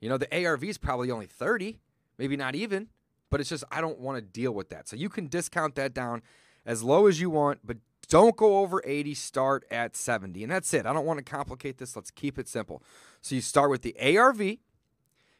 You 0.00 0.08
know, 0.08 0.16
the 0.16 0.28
ARV 0.34 0.64
is 0.64 0.78
probably 0.78 1.10
only 1.10 1.26
thirty, 1.26 1.80
maybe 2.16 2.38
not 2.38 2.54
even. 2.54 2.88
But 3.28 3.40
it's 3.40 3.50
just 3.50 3.64
I 3.70 3.82
don't 3.82 3.98
want 3.98 4.16
to 4.16 4.22
deal 4.22 4.52
with 4.52 4.70
that. 4.70 4.88
So 4.88 4.96
you 4.96 5.10
can 5.10 5.26
discount 5.26 5.74
that 5.74 5.92
down 5.92 6.22
as 6.64 6.82
low 6.82 7.06
as 7.08 7.20
you 7.20 7.28
want, 7.28 7.60
but 7.62 7.76
don't 8.08 8.36
go 8.36 8.58
over 8.58 8.82
80, 8.84 9.14
start 9.14 9.64
at 9.70 9.96
70. 9.96 10.42
And 10.42 10.52
that's 10.52 10.72
it. 10.74 10.86
I 10.86 10.92
don't 10.92 11.06
want 11.06 11.18
to 11.18 11.24
complicate 11.24 11.78
this. 11.78 11.96
Let's 11.96 12.10
keep 12.10 12.38
it 12.38 12.48
simple. 12.48 12.82
So 13.20 13.34
you 13.34 13.40
start 13.40 13.70
with 13.70 13.82
the 13.82 13.96
ARV, 14.00 14.58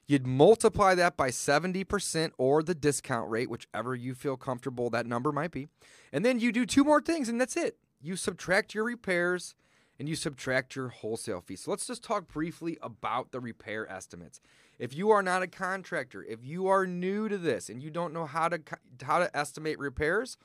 you'd 0.07 0.27
multiply 0.27 0.95
that 0.95 1.17
by 1.17 1.31
70% 1.31 2.33
or 2.39 2.63
the 2.63 2.75
discount 2.75 3.31
rate, 3.31 3.51
whichever 3.51 3.95
you 3.95 4.15
feel 4.15 4.37
comfortable 4.37 4.91
that 4.91 5.07
number 5.07 5.33
might 5.33 5.53
be. 5.53 5.69
And 6.13 6.25
then 6.25 6.41
you 6.41 6.53
do 6.53 6.67
two 6.67 6.85
more 6.85 7.01
things, 7.01 7.29
and 7.29 7.41
that's 7.41 7.57
it. 7.57 7.79
You 8.01 8.17
subtract 8.17 8.75
your 8.75 8.85
repairs 8.85 9.55
and 9.99 10.09
you 10.09 10.17
subtract 10.17 10.77
your 10.77 10.89
wholesale 10.89 11.41
fee. 11.41 11.57
So 11.57 11.71
let's 11.71 11.87
just 11.87 12.05
talk 12.05 12.29
briefly 12.29 12.79
about 12.83 13.33
the 13.33 13.41
repair 13.41 13.91
estimates. 13.91 14.41
If 14.79 14.95
you 14.95 15.11
are 15.11 15.23
not 15.23 15.43
a 15.43 15.47
contractor, 15.47 16.23
if 16.23 16.45
you 16.45 16.67
are 16.67 16.87
new 16.87 17.29
to 17.29 17.39
this 17.39 17.71
and 17.71 17.83
you 17.83 17.91
don't 17.91 18.13
know 18.13 18.27
how 18.27 18.49
to 18.49 18.61
how 19.03 19.19
to 19.19 19.35
estimate 19.35 19.79
repairs, 19.79 20.37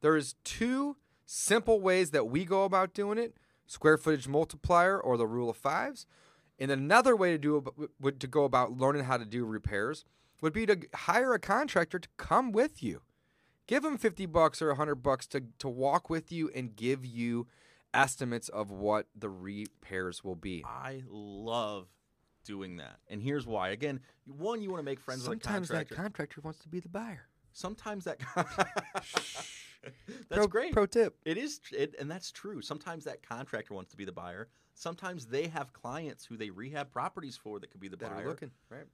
there's 0.00 0.34
two 0.44 0.96
simple 1.30 1.78
ways 1.80 2.10
that 2.12 2.26
we 2.28 2.44
go 2.44 2.64
about 2.64 2.94
doing 2.94 3.18
it: 3.18 3.36
square 3.66 3.98
footage 3.98 4.26
multiplier 4.26 4.98
or 4.98 5.16
the 5.16 5.26
rule 5.26 5.50
of 5.50 5.56
fives. 5.56 6.06
And 6.58 6.72
another 6.72 7.14
way 7.14 7.30
to 7.30 7.38
do 7.38 7.64
would 8.00 8.18
to 8.20 8.26
go 8.26 8.42
about 8.44 8.72
learning 8.72 9.04
how 9.04 9.16
to 9.16 9.24
do 9.24 9.44
repairs 9.44 10.04
would 10.40 10.52
be 10.52 10.66
to 10.66 10.80
hire 10.94 11.32
a 11.34 11.38
contractor 11.38 11.98
to 12.00 12.08
come 12.16 12.50
with 12.50 12.82
you. 12.82 13.02
Give 13.68 13.82
them 13.82 13.98
50 13.98 14.26
bucks 14.26 14.60
or 14.62 14.68
100 14.68 14.96
bucks 14.96 15.26
to 15.28 15.42
to 15.58 15.68
walk 15.68 16.08
with 16.10 16.32
you 16.32 16.50
and 16.54 16.74
give 16.74 17.04
you 17.04 17.46
estimates 17.94 18.48
of 18.48 18.70
what 18.70 19.06
the 19.14 19.28
repairs 19.28 20.24
will 20.24 20.34
be. 20.36 20.64
I 20.66 21.02
love 21.08 21.88
doing 22.44 22.76
that, 22.78 22.98
and 23.08 23.22
here's 23.22 23.46
why. 23.46 23.68
Again, 23.68 24.00
one, 24.24 24.62
you 24.62 24.70
want 24.70 24.80
to 24.80 24.84
make 24.84 25.00
friends 25.00 25.22
Sometimes 25.22 25.68
with 25.68 25.70
a 25.70 25.72
that 25.74 25.88
contractor. 25.88 25.94
contractor 25.94 26.40
wants 26.42 26.60
to 26.60 26.68
be 26.68 26.80
the 26.80 26.88
buyer. 26.88 27.28
Sometimes 27.52 28.04
that. 28.04 28.18
that's 30.28 30.38
pro, 30.38 30.46
great. 30.46 30.72
Pro 30.72 30.86
tip. 30.86 31.16
It 31.24 31.38
is, 31.38 31.60
it, 31.72 31.94
and 31.98 32.10
that's 32.10 32.30
true. 32.30 32.60
Sometimes 32.60 33.04
that 33.04 33.22
contractor 33.22 33.74
wants 33.74 33.90
to 33.90 33.96
be 33.96 34.04
the 34.04 34.12
buyer. 34.12 34.48
Sometimes 34.74 35.26
they 35.26 35.48
have 35.48 35.72
clients 35.72 36.24
who 36.24 36.36
they 36.36 36.50
rehab 36.50 36.90
properties 36.92 37.36
for 37.36 37.58
that 37.60 37.70
could 37.70 37.80
be 37.80 37.88
the 37.88 37.96
That 37.96 38.14
buyer. 38.14 38.28
looking 38.28 38.50
right. 38.70 38.84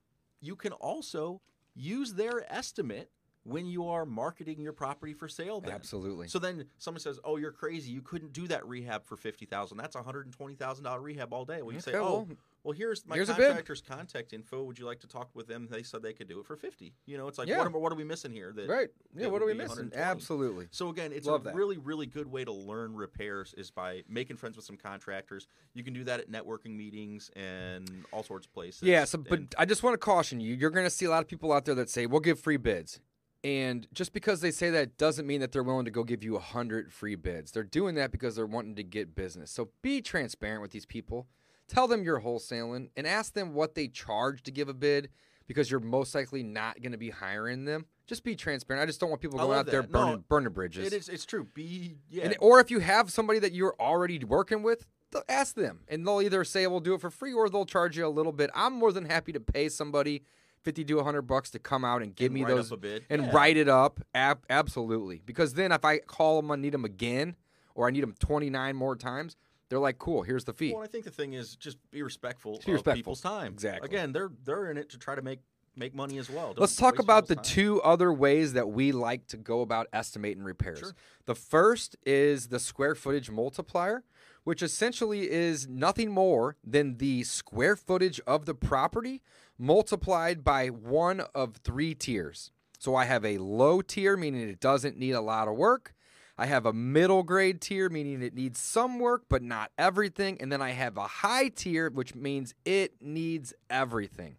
You 0.40 0.56
can 0.56 0.72
also 0.72 1.40
use 1.74 2.14
their 2.14 2.50
estimate 2.52 3.10
when 3.44 3.66
you 3.66 3.86
are 3.88 4.06
marketing 4.06 4.60
your 4.60 4.72
property 4.72 5.12
for 5.12 5.28
sale. 5.28 5.60
Then. 5.60 5.72
Absolutely. 5.72 6.28
So 6.28 6.38
then 6.38 6.66
someone 6.78 7.00
says, 7.00 7.20
"Oh, 7.24 7.36
you're 7.36 7.52
crazy. 7.52 7.92
You 7.92 8.00
couldn't 8.00 8.32
do 8.32 8.48
that 8.48 8.66
rehab 8.66 9.04
for 9.04 9.16
fifty 9.16 9.46
thousand. 9.46 9.76
That's 9.78 9.96
a 9.96 10.02
hundred 10.02 10.26
and 10.26 10.34
twenty 10.34 10.54
thousand 10.54 10.84
dollar 10.84 11.00
rehab 11.00 11.32
all 11.32 11.44
day." 11.44 11.62
Well, 11.62 11.74
you 11.74 11.80
say, 11.80 11.94
"Oh, 11.94 12.02
well, 12.02 12.28
well, 12.64 12.72
here's 12.72 13.06
my 13.06 13.14
here's 13.14 13.28
contractor's 13.28 13.80
contact 13.80 14.32
info. 14.32 14.64
Would 14.64 14.78
you 14.78 14.86
like 14.86 14.98
to 15.00 15.06
talk 15.06 15.30
with 15.34 15.46
them?" 15.46 15.68
They 15.70 15.82
said 15.82 16.02
they 16.02 16.12
could 16.14 16.26
do 16.28 16.40
it 16.40 16.46
for 16.46 16.56
fifty. 16.56 16.94
You 17.06 17.16
know, 17.18 17.28
it's 17.28 17.38
like, 17.38 17.46
Yeah. 17.46 17.58
what, 17.58 17.66
am- 17.66 17.72
what 17.74 17.92
are 17.92 17.96
we 17.96 18.04
missing 18.04 18.32
here? 18.32 18.52
That, 18.52 18.68
right. 18.68 18.88
Yeah. 19.14 19.24
that 19.24 19.30
What 19.30 19.42
are 19.42 19.46
we 19.46 19.52
missing? 19.54 19.90
120. 19.90 20.02
Absolutely. 20.10 20.68
So 20.70 20.88
again, 20.88 21.12
it's 21.12 21.26
Love 21.26 21.42
a 21.42 21.44
that. 21.44 21.54
really, 21.54 21.76
really 21.78 22.06
good 22.06 22.26
way 22.26 22.44
to 22.44 22.52
learn 22.52 22.94
repairs 22.94 23.54
is 23.56 23.70
by 23.70 24.02
making 24.08 24.36
friends 24.38 24.56
with 24.56 24.64
some 24.64 24.76
contractors. 24.76 25.46
You 25.74 25.84
can 25.84 25.92
do 25.94 26.02
that 26.04 26.20
at 26.20 26.30
networking 26.30 26.74
meetings 26.76 27.30
and 27.36 27.88
all 28.12 28.22
sorts 28.22 28.46
of 28.46 28.52
places. 28.52 28.82
Yeah, 28.82 29.04
so 29.04 29.18
but 29.18 29.38
And- 29.38 29.54
I 29.58 29.64
just 29.66 29.82
want 29.82 29.94
to 29.94 29.98
caution 29.98 30.40
you. 30.40 30.54
You're 30.54 30.70
going 30.70 30.86
to 30.86 30.90
see 30.90 31.04
a 31.04 31.10
lot 31.10 31.22
of 31.22 31.28
people 31.28 31.52
out 31.52 31.64
there 31.66 31.74
that 31.76 31.90
say, 31.90 32.06
"We'll 32.06 32.20
give 32.20 32.40
free 32.40 32.56
bids." 32.56 32.98
And 33.42 33.86
just 33.92 34.14
because 34.14 34.40
they 34.40 34.50
say 34.50 34.70
that 34.70 34.96
doesn't 34.96 35.26
mean 35.26 35.40
that 35.42 35.52
they're 35.52 35.62
willing 35.62 35.84
to 35.84 35.90
go 35.90 36.02
give 36.02 36.24
you 36.24 36.34
a 36.34 36.38
100 36.38 36.90
free 36.90 37.14
bids. 37.14 37.52
They're 37.52 37.62
doing 37.62 37.94
that 37.96 38.10
because 38.10 38.36
they're 38.36 38.46
wanting 38.46 38.74
to 38.76 38.82
get 38.82 39.14
business. 39.14 39.50
So 39.50 39.68
be 39.82 40.00
transparent 40.00 40.62
with 40.62 40.70
these 40.70 40.86
people. 40.86 41.26
Tell 41.68 41.88
them 41.88 42.02
you're 42.04 42.20
wholesaling 42.20 42.90
and 42.96 43.06
ask 43.06 43.32
them 43.34 43.54
what 43.54 43.74
they 43.74 43.88
charge 43.88 44.42
to 44.44 44.50
give 44.50 44.68
a 44.68 44.74
bid 44.74 45.08
because 45.46 45.70
you're 45.70 45.80
most 45.80 46.14
likely 46.14 46.42
not 46.42 46.80
going 46.82 46.92
to 46.92 46.98
be 46.98 47.10
hiring 47.10 47.64
them. 47.64 47.86
Just 48.06 48.22
be 48.22 48.36
transparent. 48.36 48.82
I 48.82 48.86
just 48.86 49.00
don't 49.00 49.08
want 49.10 49.22
people 49.22 49.38
going 49.38 49.58
out 49.58 49.66
there 49.66 49.82
that. 49.82 49.90
No, 49.90 49.98
burning, 50.06 50.24
burning 50.28 50.52
bridges. 50.52 50.86
it 50.86 50.92
is. 50.96 51.08
It's 51.08 51.24
true. 51.24 51.44
Be 51.54 51.96
yeah. 52.10 52.24
And, 52.24 52.36
or 52.40 52.60
if 52.60 52.70
you 52.70 52.80
have 52.80 53.10
somebody 53.10 53.38
that 53.38 53.52
you're 53.52 53.74
already 53.80 54.22
working 54.24 54.62
with, 54.62 54.86
ask 55.28 55.54
them, 55.54 55.80
and 55.88 56.04
they'll 56.06 56.20
either 56.20 56.42
say 56.44 56.66
we'll 56.66 56.80
do 56.80 56.94
it 56.94 57.00
for 57.00 57.08
free 57.10 57.32
or 57.32 57.48
they'll 57.48 57.64
charge 57.64 57.96
you 57.96 58.04
a 58.04 58.08
little 58.08 58.32
bit. 58.32 58.50
I'm 58.54 58.72
more 58.74 58.90
than 58.92 59.04
happy 59.06 59.32
to 59.32 59.40
pay 59.40 59.68
somebody 59.68 60.24
fifty 60.62 60.84
to 60.84 61.02
hundred 61.04 61.22
bucks 61.22 61.50
to 61.52 61.58
come 61.58 61.84
out 61.84 62.02
and 62.02 62.14
give 62.16 62.26
And 62.26 62.34
me 62.34 62.44
those 62.44 62.72
up 62.72 62.78
a 62.78 62.80
bid. 62.80 63.04
and 63.08 63.22
Yeah. 63.22 63.30
write 63.32 63.56
it 63.56 63.68
up. 63.68 64.00
Ab- 64.14 64.44
absolutely, 64.50 65.22
because 65.24 65.54
then 65.54 65.72
if 65.72 65.84
I 65.84 65.98
call 65.98 66.42
them, 66.42 66.50
and 66.50 66.60
need 66.62 66.72
them 66.74 66.84
again, 66.84 67.36
or 67.74 67.86
I 67.86 67.90
need 67.90 68.02
them 68.02 68.14
29 68.18 68.74
more 68.76 68.96
times. 68.96 69.36
They're 69.68 69.78
like, 69.78 69.98
cool. 69.98 70.22
Here's 70.22 70.44
the 70.44 70.52
fee. 70.52 70.72
Well, 70.72 70.82
I 70.82 70.86
think 70.86 71.04
the 71.04 71.10
thing 71.10 71.32
is 71.32 71.56
just 71.56 71.78
be 71.90 72.02
respectful 72.02 72.52
be 72.52 72.58
of 72.58 72.66
respectful. 72.66 72.94
people's 72.94 73.20
time. 73.20 73.52
Exactly. 73.52 73.88
Again, 73.88 74.12
they're 74.12 74.30
they're 74.44 74.70
in 74.70 74.76
it 74.76 74.90
to 74.90 74.98
try 74.98 75.14
to 75.14 75.22
make 75.22 75.40
make 75.76 75.94
money 75.94 76.18
as 76.18 76.30
well. 76.30 76.48
Don't 76.48 76.60
Let's 76.60 76.76
talk 76.76 76.98
about 76.98 77.26
the 77.26 77.34
time. 77.34 77.44
two 77.44 77.82
other 77.82 78.12
ways 78.12 78.52
that 78.52 78.68
we 78.68 78.92
like 78.92 79.26
to 79.28 79.36
go 79.36 79.60
about 79.60 79.88
estimating 79.92 80.42
repairs. 80.42 80.80
Sure. 80.80 80.94
The 81.26 81.34
first 81.34 81.96
is 82.06 82.48
the 82.48 82.60
square 82.60 82.94
footage 82.94 83.30
multiplier, 83.30 84.04
which 84.44 84.62
essentially 84.62 85.30
is 85.30 85.66
nothing 85.66 86.10
more 86.10 86.56
than 86.62 86.98
the 86.98 87.24
square 87.24 87.76
footage 87.76 88.20
of 88.26 88.46
the 88.46 88.54
property 88.54 89.22
multiplied 89.58 90.44
by 90.44 90.68
one 90.68 91.22
of 91.34 91.56
three 91.56 91.94
tiers. 91.94 92.50
So 92.78 92.94
I 92.94 93.04
have 93.06 93.24
a 93.24 93.38
low 93.38 93.80
tier, 93.80 94.16
meaning 94.16 94.48
it 94.48 94.60
doesn't 94.60 94.98
need 94.98 95.12
a 95.12 95.20
lot 95.20 95.48
of 95.48 95.56
work. 95.56 95.93
I 96.36 96.46
have 96.46 96.66
a 96.66 96.72
middle 96.72 97.22
grade 97.22 97.60
tier, 97.60 97.88
meaning 97.88 98.22
it 98.22 98.34
needs 98.34 98.58
some 98.58 98.98
work, 98.98 99.24
but 99.28 99.42
not 99.42 99.70
everything. 99.78 100.36
And 100.40 100.50
then 100.50 100.60
I 100.60 100.70
have 100.70 100.96
a 100.96 101.06
high 101.06 101.48
tier, 101.48 101.90
which 101.90 102.14
means 102.14 102.54
it 102.64 102.94
needs 103.00 103.54
everything. 103.70 104.36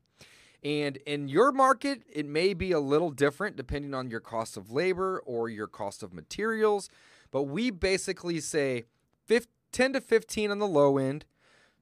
And 0.63 0.97
in 1.05 1.27
your 1.27 1.51
market, 1.51 2.01
it 2.11 2.25
may 2.25 2.53
be 2.53 2.71
a 2.71 2.79
little 2.79 3.11
different 3.11 3.55
depending 3.55 3.93
on 3.93 4.09
your 4.09 4.19
cost 4.19 4.57
of 4.57 4.71
labor 4.71 5.21
or 5.25 5.47
your 5.47 5.67
cost 5.67 6.03
of 6.03 6.11
materials. 6.11 6.89
But 7.31 7.43
we 7.43 7.69
basically 7.69 8.39
say 8.39 8.85
10 9.71 9.93
to 9.93 10.01
15 10.01 10.51
on 10.51 10.59
the 10.59 10.67
low 10.67 10.97
end, 10.97 11.25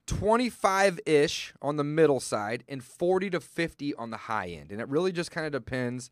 25 0.08 1.00
ish 1.06 1.54
on 1.62 1.78
the 1.78 1.84
middle 1.84 2.20
side, 2.20 2.64
and 2.68 2.84
40 2.84 3.30
to 3.30 3.40
50 3.40 3.96
on 3.96 4.10
the 4.10 4.18
high 4.18 4.48
end. 4.48 4.72
And 4.72 4.82
it 4.82 4.90
really 4.90 5.12
just 5.12 5.32
kind 5.32 5.46
of 5.46 5.52
depends 5.52 6.10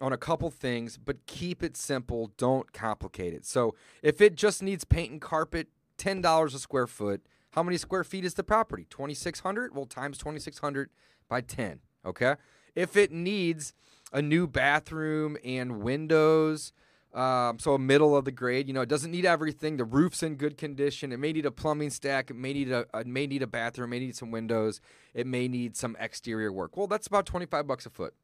on 0.00 0.12
a 0.12 0.16
couple 0.16 0.50
things, 0.50 0.98
but 0.98 1.26
keep 1.26 1.62
it 1.62 1.76
simple. 1.76 2.32
Don't 2.36 2.72
complicate 2.72 3.34
it. 3.34 3.44
So 3.44 3.74
if 4.02 4.20
it 4.20 4.34
just 4.34 4.62
needs 4.62 4.84
paint 4.84 5.12
and 5.12 5.20
carpet, 5.20 5.68
$10 5.98 6.54
a 6.54 6.58
square 6.58 6.86
foot. 6.86 7.22
How 7.50 7.62
many 7.62 7.76
square 7.76 8.04
feet 8.04 8.24
is 8.24 8.34
the 8.34 8.42
property? 8.42 8.86
2,600? 8.88 9.74
Well, 9.74 9.84
times 9.84 10.18
2,600 10.18 10.90
by 11.28 11.42
10. 11.42 11.80
Okay. 12.04 12.36
If 12.74 12.96
it 12.96 13.12
needs 13.12 13.74
a 14.12 14.22
new 14.22 14.46
bathroom 14.46 15.36
and 15.44 15.82
windows, 15.82 16.72
um, 17.14 17.58
so 17.58 17.74
a 17.74 17.78
middle 17.78 18.16
of 18.16 18.24
the 18.24 18.32
grade, 18.32 18.68
you 18.68 18.72
know, 18.72 18.80
it 18.80 18.88
doesn't 18.88 19.10
need 19.10 19.26
everything. 19.26 19.76
The 19.76 19.84
roof's 19.84 20.22
in 20.22 20.36
good 20.36 20.56
condition. 20.56 21.12
It 21.12 21.18
may 21.18 21.32
need 21.32 21.44
a 21.44 21.50
plumbing 21.50 21.90
stack. 21.90 22.30
It 22.30 22.36
may 22.36 22.54
need 22.54 22.72
a, 22.72 22.86
it 22.94 23.06
may 23.06 23.26
need 23.26 23.42
a 23.42 23.46
bathroom. 23.46 23.90
It 23.90 23.96
may 23.96 23.98
need 24.00 24.16
some 24.16 24.30
windows. 24.30 24.80
It 25.12 25.26
may 25.26 25.46
need 25.46 25.76
some 25.76 25.94
exterior 26.00 26.50
work. 26.50 26.76
Well, 26.76 26.86
that's 26.86 27.06
about 27.06 27.26
25 27.26 27.66
bucks 27.66 27.84
a 27.84 27.90
foot. 27.90 28.14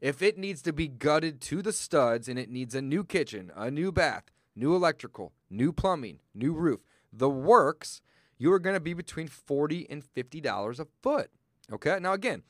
If 0.00 0.22
it 0.22 0.38
needs 0.38 0.62
to 0.62 0.72
be 0.72 0.88
gutted 0.88 1.40
to 1.42 1.62
the 1.62 1.72
studs 1.72 2.28
and 2.28 2.38
it 2.38 2.50
needs 2.50 2.74
a 2.74 2.82
new 2.82 3.04
kitchen, 3.04 3.50
a 3.54 3.70
new 3.70 3.92
bath, 3.92 4.24
new 4.54 4.74
electrical, 4.74 5.32
new 5.50 5.72
plumbing, 5.72 6.20
new 6.34 6.52
roof, 6.52 6.80
the 7.12 7.30
works, 7.30 8.00
you 8.38 8.52
are 8.52 8.58
going 8.58 8.74
to 8.74 8.80
be 8.80 8.94
between 8.94 9.28
40 9.28 9.86
and 9.88 10.02
$50 10.02 10.80
a 10.80 10.86
foot. 11.02 11.30
Okay? 11.72 11.98
Now 12.00 12.12
again, 12.12 12.42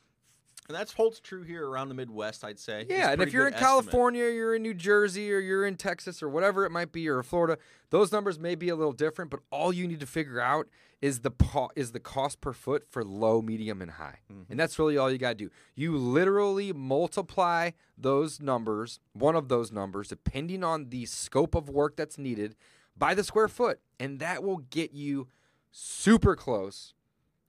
And 0.67 0.75
that 0.75 0.91
holds 0.91 1.19
true 1.19 1.43
here 1.43 1.67
around 1.67 1.89
the 1.89 1.95
Midwest, 1.95 2.43
I'd 2.43 2.57
say. 2.57 2.87
Yeah, 2.89 3.11
and 3.11 3.21
if 3.21 3.31
you're 3.31 3.47
in 3.47 3.53
estimate. 3.53 3.67
California, 3.69 4.29
you're 4.31 4.55
in 4.55 4.63
New 4.63 4.73
Jersey, 4.73 5.31
or 5.31 5.37
you're 5.39 5.65
in 5.65 5.75
Texas, 5.77 6.23
or 6.23 6.29
whatever 6.29 6.65
it 6.65 6.71
might 6.71 6.91
be, 6.91 7.07
or 7.07 7.21
Florida, 7.21 7.59
those 7.91 8.11
numbers 8.11 8.39
may 8.39 8.55
be 8.55 8.69
a 8.69 8.75
little 8.75 8.91
different. 8.93 9.29
But 9.29 9.41
all 9.51 9.71
you 9.71 9.87
need 9.87 9.99
to 9.99 10.07
figure 10.07 10.39
out 10.41 10.67
is 11.03 11.19
the 11.19 11.29
po- 11.29 11.69
is 11.75 11.91
the 11.91 11.99
cost 11.99 12.41
per 12.41 12.51
foot 12.51 12.83
for 12.89 13.03
low, 13.03 13.43
medium, 13.43 13.79
and 13.79 13.91
high, 13.91 14.19
Mm-hmm. 14.31 14.49
and 14.51 14.59
that's 14.59 14.79
really 14.79 14.97
all 14.97 15.11
you 15.11 15.19
got 15.19 15.29
to 15.29 15.35
do. 15.35 15.49
You 15.75 15.97
literally 15.97 16.73
multiply 16.73 17.71
those 17.95 18.41
numbers, 18.41 18.99
one 19.13 19.35
of 19.35 19.49
those 19.49 19.71
numbers, 19.71 20.07
depending 20.07 20.63
on 20.63 20.89
the 20.89 21.05
scope 21.05 21.53
of 21.53 21.69
work 21.69 21.95
that's 21.95 22.17
needed, 22.17 22.55
by 22.97 23.13
the 23.13 23.23
square 23.23 23.47
foot, 23.49 23.79
and 23.99 24.17
that 24.19 24.41
will 24.43 24.57
get 24.57 24.93
you 24.93 25.27
super 25.71 26.35
close 26.35 26.93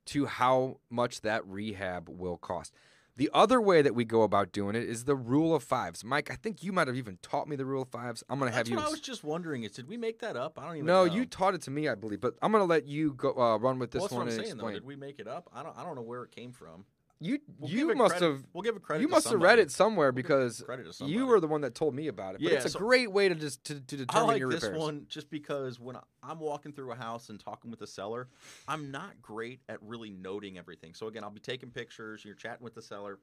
to 0.07 0.27
how 0.27 0.81
much 0.91 1.23
that 1.23 1.47
rehab 1.47 2.09
will 2.11 2.37
cost. 2.37 2.75
The 3.17 3.31
other 3.33 3.61
way 3.63 3.81
that 3.81 3.95
we 3.95 4.05
go 4.05 4.23
about 4.23 4.53
doing 4.53 4.77
it 4.77 4.83
is 4.83 5.05
the 5.05 5.17
rule 5.17 5.55
of 5.55 5.63
fives. 5.63 6.05
Mike, 6.05 6.31
I 6.31 6.35
think 6.35 6.63
you 6.63 6.71
might 6.71 6.87
have 6.87 6.97
even 6.97 7.19
taught 7.23 7.49
me 7.49 7.57
the 7.57 7.65
rule 7.65 7.83
of 7.83 7.89
fives. 7.89 8.23
I'm 8.29 8.39
going 8.39 8.51
to 8.51 8.55
have 8.55 8.67
That's 8.67 8.71
you. 8.71 8.77
what 8.77 8.87
I 8.87 8.91
was 8.91 9.01
just 9.01 9.25
wondering. 9.25 9.63
Is 9.65 9.73
did 9.73 9.89
we 9.89 9.97
make 9.97 10.19
that 10.21 10.37
up? 10.37 10.59
I 10.59 10.67
don't 10.67 10.77
even 10.77 10.87
no, 10.87 11.07
know. 11.07 11.15
you 11.15 11.25
taught 11.25 11.55
it 11.55 11.63
to 11.63 11.71
me, 11.71 11.89
I 11.89 11.95
believe, 11.95 12.21
but 12.21 12.35
I'm 12.43 12.53
going 12.53 12.61
to 12.61 12.67
let 12.67 12.87
you 12.87 13.15
go 13.15 13.33
uh, 13.33 13.57
run 13.57 13.79
with 13.79 13.91
this 13.91 14.01
well, 14.01 14.09
that's 14.09 14.13
one 14.13 14.27
what 14.27 14.33
I'm 14.33 14.39
and 14.39 14.47
saying, 14.47 14.57
though. 14.59 14.67
explain. 14.69 14.75
Did 14.75 14.85
we 14.85 14.97
make 14.97 15.19
it 15.19 15.27
up? 15.27 15.49
I 15.55 15.63
don't. 15.63 15.77
I 15.77 15.83
don't 15.83 15.95
know 15.95 16.03
where 16.03 16.25
it 16.25 16.31
came 16.31 16.53
from. 16.53 16.85
You 17.19 17.39
We'll 17.59 17.71
you 17.71 17.95
must 17.95 18.17
have 18.21 18.45
We'll 18.53 18.63
give 18.63 18.77
it 18.77 18.83
credit. 18.83 19.01
you 19.03 19.09
must 19.09 19.29
have 19.31 19.41
read 19.41 19.59
it 19.59 19.71
somewhere 19.71 20.13
give 20.13 20.17
because 20.27 20.63
you 21.01 21.25
were 21.27 21.41
the 21.41 21.47
one 21.47 21.63
that 21.63 21.75
told 21.75 21.95
me 21.95 22.09
about 22.09 22.35
it. 22.35 22.43
But 22.43 22.51
Yeah, 22.53 22.57
it's 22.57 22.67
a 22.67 22.71
so- 22.71 22.79
great 22.79 23.11
way 23.11 23.29
to 23.31 23.35
just 23.35 23.65
to, 23.65 23.81
to 23.81 23.95
I 23.95 23.99
determine 23.99 24.27
like 24.29 24.39
your 24.39 24.51
this 24.51 24.69
one 24.69 25.07
just 25.09 25.31
because 25.31 25.81
when 25.81 25.97
I- 25.97 26.03
I'm 26.23 26.39
walking 26.41 26.73
through 26.75 26.93
a 26.93 26.95
house 26.97 27.31
and 27.31 27.41
talking 27.41 27.71
with 27.71 27.81
the 27.81 27.87
seller, 27.87 28.29
I'm 28.69 28.91
not 28.91 29.23
great 29.23 29.61
at 29.71 29.83
really 29.83 30.11
noting 30.11 30.59
everything. 30.59 30.93
So 30.93 31.07
again, 31.07 31.25
I'll 31.25 31.31
be 31.31 31.41
taking 31.41 31.71
pictures. 31.71 32.23
You're 32.23 32.35
chatting 32.35 32.63
with 32.65 32.75
the 32.75 32.83
seller. 32.83 33.19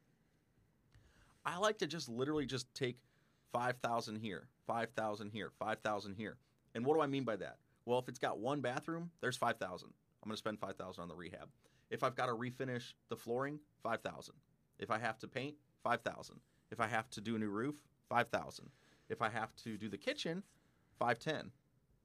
I 1.46 1.58
like 1.58 1.78
to 1.80 1.88
just 1.88 2.10
literally 2.10 2.46
just 2.48 2.74
take 2.74 2.98
five 3.52 3.76
thousand 3.84 4.16
here, 4.18 4.48
five 4.66 4.90
thousand 4.96 5.30
here, 5.32 5.52
five 5.60 5.80
thousand 5.82 6.16
here. 6.16 6.38
And 6.74 6.84
what 6.84 6.96
do 6.96 7.02
I 7.02 7.08
mean 7.08 7.26
by 7.26 7.36
that? 7.36 7.58
Well, 7.86 8.00
if 8.00 8.08
it's 8.08 8.18
got 8.18 8.40
one 8.40 8.62
bathroom, 8.62 9.12
there's 9.22 9.38
five 9.38 9.58
thousand. 9.58 9.90
I'm 10.24 10.30
going 10.30 10.34
to 10.36 10.38
spend 10.40 10.60
five 10.60 10.78
thousand 10.78 11.04
on 11.04 11.10
the 11.10 11.16
rehab. 11.16 11.50
If 11.90 12.04
I've 12.04 12.16
got 12.16 12.28
to 12.28 12.34
refinish 12.34 12.94
the 13.10 13.16
flooring, 13.16 13.60
five 13.82 14.02
thousand. 14.02 14.36
If 14.80 14.90
I 14.92 15.00
have 15.00 15.20
to 15.20 15.28
paint, 15.28 15.56
five 15.84 16.02
thousand. 16.02 16.40
If 16.72 16.80
I 16.80 16.88
have 16.88 17.10
to 17.12 17.22
do 17.22 17.36
a 17.36 17.40
new 17.40 17.50
roof, 17.50 17.76
five 18.10 18.30
thousand. 18.30 18.70
If 19.10 19.22
I 19.22 19.30
have 19.30 19.56
to 19.58 19.78
do 19.78 19.90
the 19.90 19.98
kitchen, 19.98 20.44
five 20.98 21.20
ten, 21.20 21.52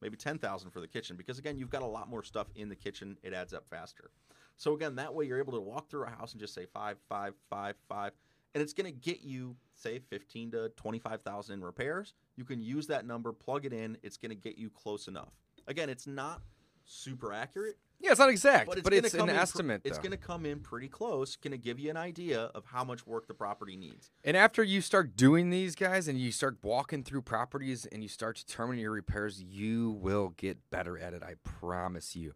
maybe 0.02 0.16
ten 0.16 0.38
thousand 0.38 0.70
for 0.70 0.80
the 0.80 0.88
kitchen 0.88 1.16
because 1.16 1.38
again, 1.38 1.58
you've 1.58 1.70
got 1.70 1.82
a 1.82 1.86
lot 1.86 2.08
more 2.08 2.22
stuff 2.22 2.48
in 2.54 2.68
the 2.68 2.76
kitchen. 2.76 3.16
It 3.22 3.32
adds 3.32 3.54
up 3.54 3.66
faster. 3.68 4.10
So 4.56 4.74
again, 4.74 4.96
that 4.96 5.14
way 5.14 5.24
you're 5.24 5.38
able 5.38 5.52
to 5.52 5.60
walk 5.60 5.88
through 5.88 6.04
a 6.04 6.10
house 6.10 6.32
and 6.32 6.40
just 6.40 6.54
say 6.54 6.66
five, 6.66 6.96
five, 7.08 7.34
five, 7.48 7.76
five, 7.88 8.12
and 8.54 8.62
it's 8.62 8.72
going 8.72 8.92
to 8.92 8.98
get 8.98 9.20
you 9.22 9.56
say 9.74 10.00
fifteen 10.00 10.50
to 10.50 10.70
twenty 10.70 10.98
five 10.98 11.22
thousand 11.22 11.54
in 11.54 11.64
repairs. 11.64 12.14
You 12.36 12.44
can 12.44 12.60
use 12.60 12.86
that 12.88 13.06
number, 13.06 13.32
plug 13.32 13.64
it 13.64 13.72
in. 13.72 13.96
It's 14.02 14.16
going 14.16 14.30
to 14.30 14.36
get 14.36 14.58
you 14.58 14.70
close 14.70 15.08
enough. 15.08 15.32
Again, 15.66 15.88
it's 15.88 16.06
not 16.06 16.42
super 16.88 17.32
accurate, 17.32 17.76
Yeah, 18.00 18.10
it's 18.10 18.18
not 18.20 18.30
exact, 18.30 18.66
but 18.68 18.82
but 18.82 18.92
it's, 18.92 19.08
it's, 19.08 19.14
gonna 19.14 19.22
come 19.22 19.28
an 19.28 19.34
in 19.34 19.36
pr- 19.36 19.42
estimate. 19.42 19.80
it's 19.84 19.98
going 19.98 20.10
to 20.10 20.16
come 20.16 20.46
in 20.46 20.60
pretty 20.60 20.88
close. 20.88 21.36
Going 21.36 21.52
to 21.52 21.58
give 21.58 21.78
you 21.78 21.90
an 21.90 21.96
idea 21.96 22.50
of 22.54 22.64
how 22.66 22.84
much 22.84 23.06
work 23.06 23.26
the 23.26 23.34
property 23.34 23.76
needs. 23.76 24.10
And 24.24 24.36
after 24.36 24.62
you 24.62 24.80
start 24.80 25.16
doing 25.16 25.50
these 25.50 25.74
guys 25.74 26.08
and 26.08 26.18
you 26.18 26.32
start 26.32 26.58
walking 26.62 27.02
through 27.04 27.22
properties 27.22 27.86
and 27.86 28.02
you 28.02 28.08
start 28.08 28.36
determining 28.36 28.80
your 28.80 28.92
repairs, 28.92 29.42
you 29.42 29.90
will 29.90 30.30
get 30.36 30.58
better 30.70 30.98
at 30.98 31.12
it. 31.12 31.22
I 31.22 31.34
promise 31.42 32.16
you. 32.16 32.34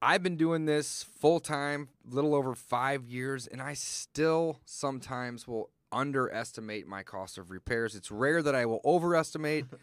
I've 0.00 0.22
been 0.22 0.36
doing 0.36 0.64
this 0.66 1.02
full 1.02 1.40
time, 1.40 1.88
little 2.04 2.34
over 2.34 2.54
five 2.54 3.04
years, 3.04 3.46
and 3.48 3.60
I 3.60 3.74
still 3.74 4.60
sometimes 4.64 5.48
will 5.48 5.70
underestimate 5.90 6.86
my 6.86 7.02
cost 7.02 7.36
of 7.38 7.50
repairs. 7.50 7.94
It's 7.96 8.10
rare 8.10 8.42
that 8.42 8.54
I 8.54 8.64
will 8.66 8.80
overestimate. 8.84 9.66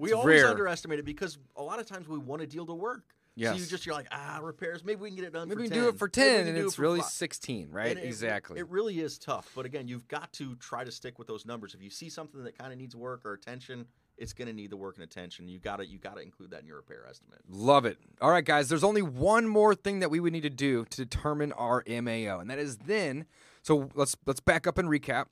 We 0.00 0.08
It's 0.10 0.16
always 0.16 0.42
rare. 0.42 0.50
underestimate 0.50 0.98
it 0.98 1.04
because 1.04 1.38
a 1.56 1.62
lot 1.62 1.78
of 1.78 1.86
times 1.86 2.08
we 2.08 2.18
want 2.18 2.42
a 2.42 2.46
deal 2.46 2.66
to 2.66 2.74
work. 2.74 3.04
So 3.38 3.52
you 3.54 3.64
just 3.64 3.86
you're 3.86 3.94
like 3.94 4.08
ah 4.12 4.40
repairs 4.42 4.84
maybe 4.84 5.00
we 5.00 5.08
can 5.08 5.16
get 5.16 5.24
it 5.24 5.32
done. 5.32 5.48
Maybe 5.48 5.56
for 5.60 5.62
we 5.62 5.68
10. 5.68 5.78
do 5.78 5.88
it 5.88 5.98
for 5.98 6.08
10 6.08 6.46
and 6.46 6.56
do 6.56 6.62
it 6.62 6.66
it's 6.66 6.78
really 6.78 7.00
fi- 7.00 7.06
16, 7.06 7.70
right? 7.70 7.96
It- 7.96 8.04
exactly. 8.04 8.58
It 8.58 8.68
really 8.68 9.00
is 9.00 9.18
tough, 9.18 9.50
but 9.54 9.64
again, 9.64 9.88
you've 9.88 10.06
got 10.08 10.30
to 10.34 10.56
try 10.56 10.84
to 10.84 10.90
stick 10.90 11.18
with 11.18 11.26
those 11.28 11.46
numbers. 11.46 11.72
If 11.74 11.82
you 11.82 11.88
see 11.90 12.10
something 12.10 12.42
that 12.44 12.58
kind 12.58 12.70
of 12.72 12.78
needs 12.78 12.94
work 12.94 13.24
or 13.24 13.32
attention, 13.32 13.86
it's 14.18 14.34
going 14.34 14.48
to 14.48 14.52
need 14.52 14.68
the 14.70 14.76
work 14.76 14.96
and 14.96 15.04
attention. 15.04 15.48
You 15.48 15.58
got 15.58 15.76
to 15.76 15.86
you 15.86 15.98
got 15.98 16.16
to 16.16 16.22
include 16.22 16.50
that 16.50 16.60
in 16.60 16.66
your 16.66 16.76
repair 16.76 17.06
estimate. 17.08 17.40
Love 17.48 17.86
it. 17.86 17.96
All 18.20 18.30
right, 18.30 18.44
guys, 18.44 18.68
there's 18.68 18.84
only 18.84 19.00
one 19.00 19.46
more 19.48 19.74
thing 19.74 20.00
that 20.00 20.10
we 20.10 20.20
would 20.20 20.32
need 20.34 20.42
to 20.42 20.50
do 20.50 20.84
to 20.86 20.96
determine 20.96 21.52
our 21.52 21.82
MAO, 21.88 22.40
and 22.40 22.50
that 22.50 22.58
is 22.58 22.76
then. 22.78 23.24
So 23.62 23.88
let's 23.94 24.16
let's 24.26 24.40
back 24.40 24.66
up 24.66 24.76
and 24.76 24.88
recap. 24.88 25.26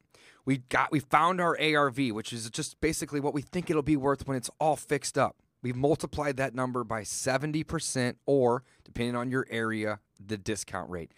We 0.49 0.63
got 0.71 0.91
we 0.91 1.01
found 1.01 1.43
our 1.43 1.61
ARV, 1.61 1.99
which 2.13 2.33
is 2.33 2.49
just 2.49 2.81
basically 2.81 3.21
what 3.21 3.35
we 3.35 3.43
think 3.43 3.69
it'll 3.69 3.83
be 3.83 3.99
worth 3.99 4.27
when 4.27 4.35
it's 4.35 4.49
all 4.59 4.77
fixed 4.77 5.19
up. 5.19 5.37
We've 5.61 5.77
multiplied 5.77 6.39
that 6.39 6.55
number 6.55 6.85
by 6.85 7.03
70% 7.03 8.15
or 8.25 8.65
depending 8.83 9.15
on 9.15 9.31
your 9.31 9.47
area, 9.51 10.01
the 10.19 10.39
discount 10.39 10.89
rate. 10.89 11.13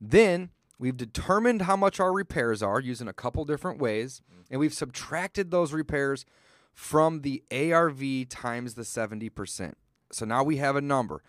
Then 0.00 0.48
we've 0.78 0.96
determined 0.96 1.60
how 1.60 1.76
much 1.76 2.00
our 2.00 2.10
repairs 2.10 2.62
are 2.62 2.80
using 2.80 3.06
a 3.06 3.12
couple 3.12 3.44
different 3.44 3.80
ways, 3.80 4.22
and 4.50 4.58
we've 4.58 4.72
subtracted 4.72 5.50
those 5.50 5.74
repairs 5.74 6.24
from 6.72 7.20
the 7.20 7.42
ARV 7.52 8.30
times 8.30 8.76
the 8.76 8.82
70%. 8.82 9.74
So 10.10 10.24
now 10.24 10.42
we 10.42 10.56
have 10.56 10.76
a 10.76 10.80
number. 10.80 11.22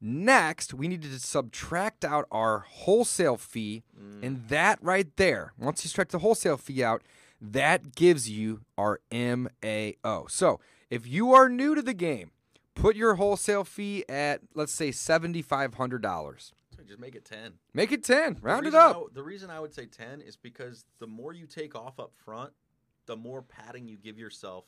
Next, 0.00 0.72
we 0.72 0.88
need 0.88 1.02
to 1.02 1.18
subtract 1.18 2.04
out 2.04 2.26
our 2.30 2.60
wholesale 2.60 3.36
fee, 3.36 3.82
and 4.22 4.38
mm. 4.38 4.48
that 4.48 4.78
right 4.80 5.14
there, 5.16 5.52
once 5.58 5.84
you 5.84 5.88
subtract 5.88 6.12
the 6.12 6.20
wholesale 6.20 6.56
fee 6.56 6.82
out, 6.82 7.02
that 7.40 7.94
gives 7.94 8.28
you 8.28 8.62
our 8.78 9.00
MAO. 9.12 10.26
So 10.28 10.60
if 10.88 11.06
you 11.06 11.34
are 11.34 11.48
new 11.48 11.74
to 11.74 11.82
the 11.82 11.92
game, 11.92 12.30
put 12.74 12.96
your 12.96 13.16
wholesale 13.16 13.64
fee 13.64 14.04
at, 14.08 14.40
let's 14.54 14.72
say, 14.72 14.88
$7,500. 14.88 16.52
So 16.76 16.82
just 16.86 16.98
make 16.98 17.14
it 17.14 17.26
ten. 17.26 17.54
Make 17.74 17.92
it 17.92 18.02
10, 18.02 18.38
round 18.40 18.64
it 18.64 18.68
reason 18.68 18.80
I 18.80 18.84
up. 18.84 19.14
the 19.14 19.22
reason 19.22 19.50
I 19.50 19.60
would 19.60 19.74
say 19.74 19.84
ten 19.84 20.22
is 20.22 20.36
because 20.36 20.86
the 20.98 21.06
more 21.06 21.34
you 21.34 21.46
take 21.46 21.74
off 21.74 22.00
up 22.00 22.12
front, 22.24 22.52
the 23.04 23.16
more 23.16 23.42
padding 23.42 23.86
you 23.86 23.98
give 23.98 24.18
yourself 24.18 24.64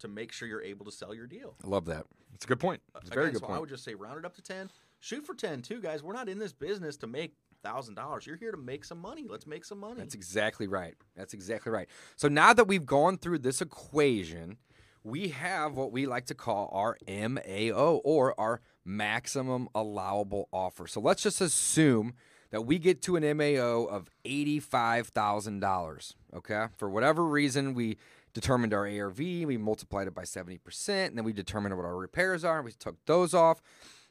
to 0.00 0.08
make 0.08 0.32
sure 0.32 0.48
you're 0.48 0.62
able 0.62 0.84
to 0.86 0.92
sell 0.92 1.14
your 1.14 1.26
deal. 1.26 1.54
I 1.64 1.68
love 1.68 1.86
that. 1.86 2.06
It's 2.34 2.44
a 2.44 2.48
good 2.48 2.60
point. 2.60 2.80
It's 3.00 3.10
a 3.10 3.14
very 3.14 3.26
Again, 3.28 3.40
good 3.40 3.46
so 3.48 3.52
I 3.54 3.58
would 3.58 3.68
just 3.68 3.84
say 3.84 3.94
round 3.94 4.18
it 4.18 4.24
up 4.24 4.34
to 4.36 4.42
ten. 4.42 4.70
Shoot 4.98 5.26
for 5.26 5.34
ten 5.34 5.62
too, 5.62 5.80
guys. 5.80 6.02
We're 6.02 6.12
not 6.12 6.28
in 6.28 6.38
this 6.38 6.52
business 6.52 6.96
to 6.98 7.06
make 7.06 7.34
thousand 7.62 7.94
dollars. 7.94 8.26
You're 8.26 8.36
here 8.36 8.50
to 8.52 8.56
make 8.58 8.84
some 8.84 8.98
money. 8.98 9.26
Let's 9.28 9.46
make 9.46 9.64
some 9.64 9.78
money. 9.78 9.98
That's 9.98 10.14
exactly 10.14 10.66
right. 10.66 10.94
That's 11.16 11.34
exactly 11.34 11.72
right. 11.72 11.88
So 12.16 12.28
now 12.28 12.52
that 12.52 12.66
we've 12.66 12.86
gone 12.86 13.18
through 13.18 13.38
this 13.38 13.60
equation, 13.60 14.56
we 15.02 15.28
have 15.28 15.74
what 15.74 15.92
we 15.92 16.06
like 16.06 16.26
to 16.26 16.34
call 16.34 16.70
our 16.72 16.96
MAO 17.08 18.00
or 18.04 18.38
our 18.40 18.60
maximum 18.84 19.68
allowable 19.74 20.48
offer. 20.52 20.86
So 20.86 21.00
let's 21.00 21.22
just 21.22 21.40
assume 21.40 22.14
that 22.50 22.62
we 22.62 22.78
get 22.78 23.00
to 23.02 23.16
an 23.16 23.36
MAO 23.36 23.84
of 23.84 24.08
$85,000, 24.24 26.14
okay? 26.34 26.66
For 26.76 26.90
whatever 26.90 27.24
reason, 27.24 27.74
we 27.74 27.96
determined 28.32 28.74
our 28.74 28.86
ARV, 28.86 29.18
we 29.18 29.56
multiplied 29.56 30.06
it 30.06 30.14
by 30.14 30.22
70%, 30.22 31.06
and 31.06 31.16
then 31.16 31.24
we 31.24 31.32
determined 31.32 31.76
what 31.76 31.84
our 31.84 31.96
repairs 31.96 32.44
are, 32.44 32.62
we 32.62 32.72
took 32.72 32.96
those 33.06 33.34
off. 33.34 33.60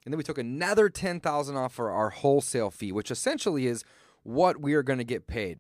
And 0.06 0.14
then 0.14 0.18
we 0.18 0.24
took 0.24 0.38
another 0.38 0.90
10,000 0.90 1.58
off 1.58 1.74
for 1.74 1.92
our 1.92 2.10
wholesale 2.10 2.72
fee, 2.72 2.92
which 2.92 3.12
essentially 3.12 3.68
is 3.68 3.84
what 4.24 4.62
we 4.62 4.74
are 4.74 4.84
going 4.84 5.00
to 5.00 5.04
get 5.06 5.28
paid. 5.28 5.60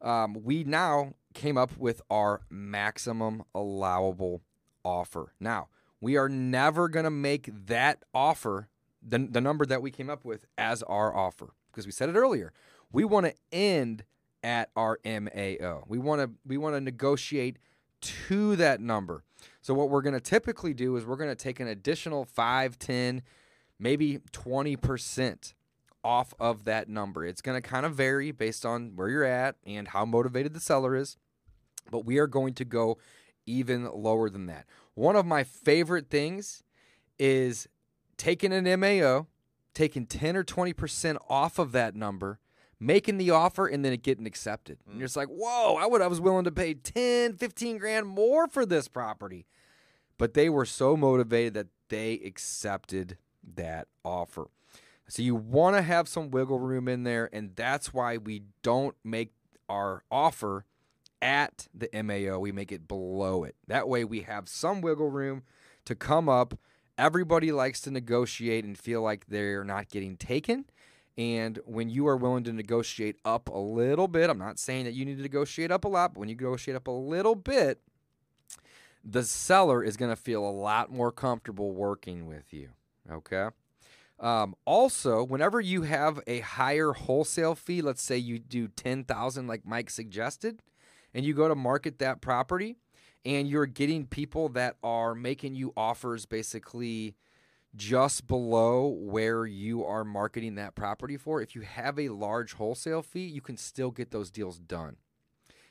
Um, 0.00 0.42
we 0.42 0.64
now 0.64 1.14
came 1.34 1.58
up 1.58 1.76
with 1.76 2.00
our 2.10 2.40
maximum 2.48 3.44
allowable 3.54 4.40
offer. 4.84 5.34
Now, 5.38 5.68
we 6.00 6.16
are 6.16 6.28
never 6.30 6.88
going 6.88 7.04
to 7.04 7.10
make 7.10 7.50
that 7.66 8.04
offer, 8.14 8.68
the, 9.06 9.18
the 9.18 9.40
number 9.40 9.66
that 9.66 9.82
we 9.82 9.90
came 9.90 10.08
up 10.08 10.24
with, 10.24 10.46
as 10.56 10.82
our 10.84 11.14
offer 11.14 11.52
because 11.78 11.86
we 11.86 11.92
said 11.92 12.08
it 12.08 12.16
earlier. 12.16 12.52
We 12.90 13.04
want 13.04 13.26
to 13.26 13.34
end 13.52 14.02
at 14.42 14.70
our 14.74 14.98
MAO. 15.04 15.84
We 15.86 15.98
want 15.98 16.20
to 16.22 16.30
we 16.44 16.56
want 16.56 16.74
to 16.74 16.80
negotiate 16.80 17.58
to 18.00 18.56
that 18.56 18.80
number. 18.80 19.24
So 19.60 19.74
what 19.74 19.90
we're 19.90 20.02
going 20.02 20.14
to 20.14 20.20
typically 20.20 20.74
do 20.74 20.96
is 20.96 21.04
we're 21.04 21.16
going 21.16 21.30
to 21.30 21.36
take 21.36 21.60
an 21.60 21.68
additional 21.68 22.24
5, 22.24 22.78
10, 22.78 23.22
maybe 23.78 24.18
20% 24.32 25.54
off 26.04 26.32
of 26.38 26.64
that 26.64 26.88
number. 26.88 27.24
It's 27.24 27.42
going 27.42 27.60
to 27.60 27.68
kind 27.68 27.84
of 27.84 27.94
vary 27.94 28.30
based 28.30 28.64
on 28.64 28.92
where 28.96 29.08
you're 29.08 29.24
at 29.24 29.56
and 29.66 29.88
how 29.88 30.04
motivated 30.04 30.54
the 30.54 30.60
seller 30.60 30.96
is, 30.96 31.16
but 31.90 32.04
we 32.04 32.18
are 32.18 32.26
going 32.26 32.54
to 32.54 32.64
go 32.64 32.98
even 33.46 33.90
lower 33.92 34.30
than 34.30 34.46
that. 34.46 34.66
One 34.94 35.16
of 35.16 35.26
my 35.26 35.44
favorite 35.44 36.08
things 36.10 36.62
is 37.18 37.68
taking 38.16 38.52
an 38.52 38.80
MAO, 38.80 39.26
taking 39.74 40.06
10 40.06 40.36
or 40.36 40.44
20% 40.44 41.16
off 41.28 41.58
of 41.58 41.72
that 41.72 41.94
number, 41.94 42.38
making 42.80 43.18
the 43.18 43.30
offer 43.30 43.66
and 43.66 43.84
then 43.84 43.92
it 43.92 44.02
getting 44.02 44.26
accepted. 44.26 44.78
And 44.86 44.96
mm. 44.96 44.98
you're 44.98 45.08
just 45.08 45.16
like, 45.16 45.28
"Whoa, 45.28 45.76
I 45.76 45.86
would 45.86 46.02
I 46.02 46.06
was 46.06 46.20
willing 46.20 46.44
to 46.44 46.52
pay 46.52 46.74
10, 46.74 47.34
15 47.34 47.78
grand 47.78 48.06
more 48.06 48.46
for 48.48 48.64
this 48.64 48.88
property." 48.88 49.46
But 50.16 50.34
they 50.34 50.48
were 50.48 50.64
so 50.64 50.96
motivated 50.96 51.54
that 51.54 51.68
they 51.88 52.14
accepted 52.14 53.18
that 53.54 53.88
offer. 54.04 54.48
So 55.08 55.22
you 55.22 55.34
want 55.34 55.76
to 55.76 55.82
have 55.82 56.06
some 56.06 56.30
wiggle 56.30 56.58
room 56.58 56.86
in 56.86 57.04
there, 57.04 57.30
and 57.32 57.56
that's 57.56 57.94
why 57.94 58.18
we 58.18 58.42
don't 58.62 58.94
make 59.02 59.32
our 59.68 60.04
offer 60.10 60.66
at 61.22 61.68
the 61.74 61.88
MAO. 62.02 62.38
We 62.38 62.52
make 62.52 62.72
it 62.72 62.86
below 62.86 63.44
it. 63.44 63.56
That 63.66 63.88
way 63.88 64.04
we 64.04 64.20
have 64.22 64.48
some 64.48 64.80
wiggle 64.80 65.10
room 65.10 65.42
to 65.86 65.94
come 65.94 66.28
up. 66.28 66.58
Everybody 66.98 67.52
likes 67.52 67.80
to 67.82 67.90
negotiate 67.90 68.64
and 68.64 68.76
feel 68.76 69.00
like 69.00 69.26
they're 69.26 69.64
not 69.64 69.88
getting 69.88 70.16
taken. 70.16 70.66
And 71.18 71.58
when 71.66 71.90
you 71.90 72.06
are 72.06 72.16
willing 72.16 72.44
to 72.44 72.52
negotiate 72.52 73.16
up 73.24 73.48
a 73.48 73.58
little 73.58 74.06
bit, 74.06 74.30
I'm 74.30 74.38
not 74.38 74.60
saying 74.60 74.84
that 74.84 74.94
you 74.94 75.04
need 75.04 75.16
to 75.16 75.22
negotiate 75.22 75.72
up 75.72 75.84
a 75.84 75.88
lot, 75.88 76.14
but 76.14 76.20
when 76.20 76.28
you 76.28 76.36
negotiate 76.36 76.76
up 76.76 76.86
a 76.86 76.92
little 76.92 77.34
bit, 77.34 77.80
the 79.04 79.24
seller 79.24 79.82
is 79.82 79.96
going 79.96 80.12
to 80.12 80.16
feel 80.16 80.48
a 80.48 80.50
lot 80.50 80.92
more 80.92 81.10
comfortable 81.10 81.72
working 81.72 82.26
with 82.26 82.52
you. 82.52 82.68
Okay. 83.10 83.48
Um, 84.20 84.54
also, 84.64 85.24
whenever 85.24 85.60
you 85.60 85.82
have 85.82 86.20
a 86.28 86.40
higher 86.40 86.92
wholesale 86.92 87.56
fee, 87.56 87.82
let's 87.82 88.02
say 88.02 88.16
you 88.16 88.38
do 88.38 88.68
ten 88.68 89.02
thousand, 89.02 89.48
like 89.48 89.66
Mike 89.66 89.90
suggested, 89.90 90.62
and 91.12 91.24
you 91.24 91.34
go 91.34 91.48
to 91.48 91.54
market 91.54 91.98
that 91.98 92.20
property, 92.20 92.76
and 93.24 93.48
you're 93.48 93.66
getting 93.66 94.06
people 94.06 94.48
that 94.50 94.76
are 94.82 95.14
making 95.14 95.56
you 95.56 95.72
offers 95.76 96.26
basically 96.26 97.16
just 97.78 98.26
below 98.26 98.86
where 98.86 99.46
you 99.46 99.84
are 99.84 100.04
marketing 100.04 100.56
that 100.56 100.74
property 100.74 101.16
for. 101.16 101.40
If 101.40 101.54
you 101.54 101.62
have 101.62 101.98
a 101.98 102.10
large 102.10 102.54
wholesale 102.54 103.02
fee, 103.02 103.26
you 103.26 103.40
can 103.40 103.56
still 103.56 103.90
get 103.90 104.10
those 104.10 104.30
deals 104.30 104.58
done. 104.58 104.96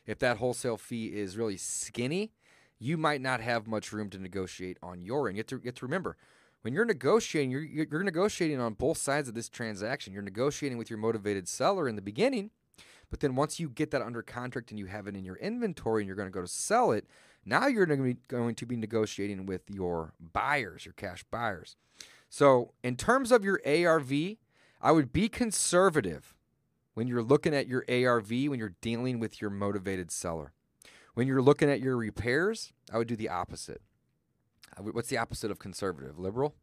If 0.06 0.18
that 0.20 0.38
wholesale 0.38 0.78
fee 0.78 1.08
is 1.08 1.38
really 1.38 1.58
skinny, 1.58 2.32
you 2.80 2.98
might 2.98 3.22
not 3.22 3.42
have 3.42 3.68
much 3.68 3.92
room 3.92 4.10
to 4.12 4.18
negotiate 4.18 4.78
on 4.82 5.02
your 5.02 5.28
end. 5.28 5.38
You 5.38 5.42
have 5.42 5.48
to, 5.48 5.56
you 5.58 5.66
have 5.66 5.76
to 5.76 5.86
remember 5.86 6.16
when 6.62 6.74
you're 6.74 6.86
negotiating, 6.86 7.52
you're, 7.52 7.62
you're 7.62 7.88
you're 7.92 8.04
negotiating 8.04 8.60
on 8.60 8.74
both 8.74 8.98
sides 8.98 9.28
of 9.28 9.36
this 9.36 9.50
transaction. 9.50 10.14
You're 10.14 10.22
negotiating 10.22 10.78
with 10.78 10.90
your 10.90 11.00
motivated 11.00 11.48
seller 11.48 11.88
in 11.88 11.96
the 11.96 12.02
beginning, 12.02 12.52
but 13.10 13.20
then 13.20 13.36
once 13.36 13.60
you 13.60 13.70
get 13.70 13.92
that 13.92 14.02
under 14.02 14.22
contract 14.22 14.72
and 14.72 14.80
you 14.80 14.86
have 14.88 15.08
it 15.08 15.16
in 15.16 15.24
your 15.24 15.38
inventory 15.38 16.02
and 16.02 16.08
you're 16.08 16.16
going 16.16 16.28
to 16.28 16.34
go 16.34 16.42
to 16.42 16.48
sell 16.48 16.92
it, 16.92 17.06
now 17.48 17.68
you're 17.68 17.86
going 17.86 18.00
to 18.00 18.04
be, 18.06 18.18
going 18.28 18.56
to 18.56 18.66
be 18.66 18.76
negotiating 18.76 19.46
with 19.46 19.62
your 19.70 20.14
buyers, 20.20 20.86
your 20.86 20.94
cash 20.94 21.24
buyers. 21.32 21.76
So, 22.30 22.74
in 22.84 22.96
terms 22.98 23.32
of 23.32 23.44
your 23.46 23.62
ARV, 23.66 24.12
I 24.82 24.92
would 24.92 25.14
be 25.14 25.30
conservative 25.30 26.36
when 26.94 27.08
you're 27.08 27.24
looking 27.24 27.54
at 27.56 27.68
your 27.68 27.86
ARV 27.90 28.30
when 28.30 28.60
you're 28.60 28.76
dealing 28.82 29.20
with 29.20 29.40
your 29.42 29.50
motivated 29.50 30.12
seller. 30.12 30.52
When 31.14 31.26
you're 31.28 31.42
looking 31.42 31.70
at 31.70 31.80
your 31.80 31.96
repairs, 31.98 32.74
I 32.94 32.98
would 32.98 33.08
do 33.08 33.16
the 33.16 33.30
opposite. 33.30 33.82
Would- 34.80 34.94
What's 34.94 35.10
the 35.10 35.18
opposite 35.18 35.50
of 35.52 35.58
conservative? 35.60 36.20
Liberal? 36.20 36.54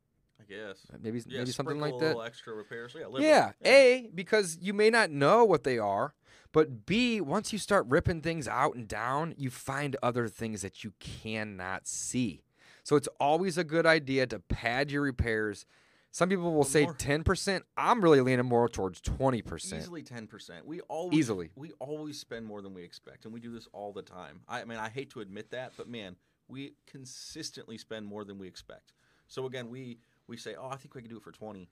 I 0.40 0.44
guess. 0.52 0.86
Uh, 0.92 0.98
maybe 1.00 1.22
Yeah, 1.26 1.38
maybe 1.38 1.52
something 1.52 1.80
like 1.80 1.94
a 1.94 1.98
that. 1.98 2.06
little 2.08 2.22
extra 2.22 2.52
repair. 2.54 2.88
So 2.88 2.98
yeah, 2.98 3.06
liberal. 3.06 3.24
Yeah, 3.24 3.52
A, 3.64 4.10
because 4.14 4.58
you 4.60 4.74
may 4.74 4.90
not 4.90 5.10
know 5.10 5.44
what 5.44 5.64
they 5.64 5.78
are, 5.78 6.14
but 6.54 6.86
B, 6.86 7.20
once 7.20 7.52
you 7.52 7.58
start 7.58 7.84
ripping 7.88 8.20
things 8.20 8.46
out 8.46 8.76
and 8.76 8.86
down, 8.86 9.34
you 9.36 9.50
find 9.50 9.96
other 10.04 10.28
things 10.28 10.62
that 10.62 10.84
you 10.84 10.92
cannot 11.00 11.88
see. 11.88 12.44
So 12.84 12.94
it's 12.94 13.08
always 13.18 13.58
a 13.58 13.64
good 13.64 13.86
idea 13.86 14.28
to 14.28 14.38
pad 14.38 14.92
your 14.92 15.02
repairs. 15.02 15.66
Some 16.12 16.28
people 16.28 16.54
will 16.54 16.62
say 16.62 16.86
10%. 16.86 17.62
I'm 17.76 18.00
really 18.00 18.20
leaning 18.20 18.46
more 18.46 18.68
towards 18.68 19.00
20%. 19.00 19.78
Easily 19.78 20.04
ten 20.04 20.28
percent. 20.28 20.64
We 20.64 20.80
always 20.82 21.18
Easily. 21.18 21.50
we 21.56 21.72
always 21.80 22.20
spend 22.20 22.46
more 22.46 22.62
than 22.62 22.72
we 22.72 22.84
expect, 22.84 23.24
and 23.24 23.34
we 23.34 23.40
do 23.40 23.52
this 23.52 23.66
all 23.72 23.92
the 23.92 24.02
time. 24.02 24.42
I, 24.46 24.60
I 24.60 24.64
mean, 24.64 24.78
I 24.78 24.90
hate 24.90 25.10
to 25.10 25.20
admit 25.20 25.50
that, 25.50 25.72
but 25.76 25.88
man, 25.88 26.14
we 26.46 26.74
consistently 26.86 27.78
spend 27.78 28.06
more 28.06 28.22
than 28.22 28.38
we 28.38 28.46
expect. 28.46 28.92
So 29.26 29.46
again, 29.46 29.70
we 29.70 29.98
we 30.28 30.36
say, 30.36 30.54
oh, 30.54 30.68
I 30.68 30.76
think 30.76 30.94
we 30.94 31.00
can 31.00 31.10
do 31.10 31.16
it 31.16 31.24
for 31.24 31.32
twenty. 31.32 31.68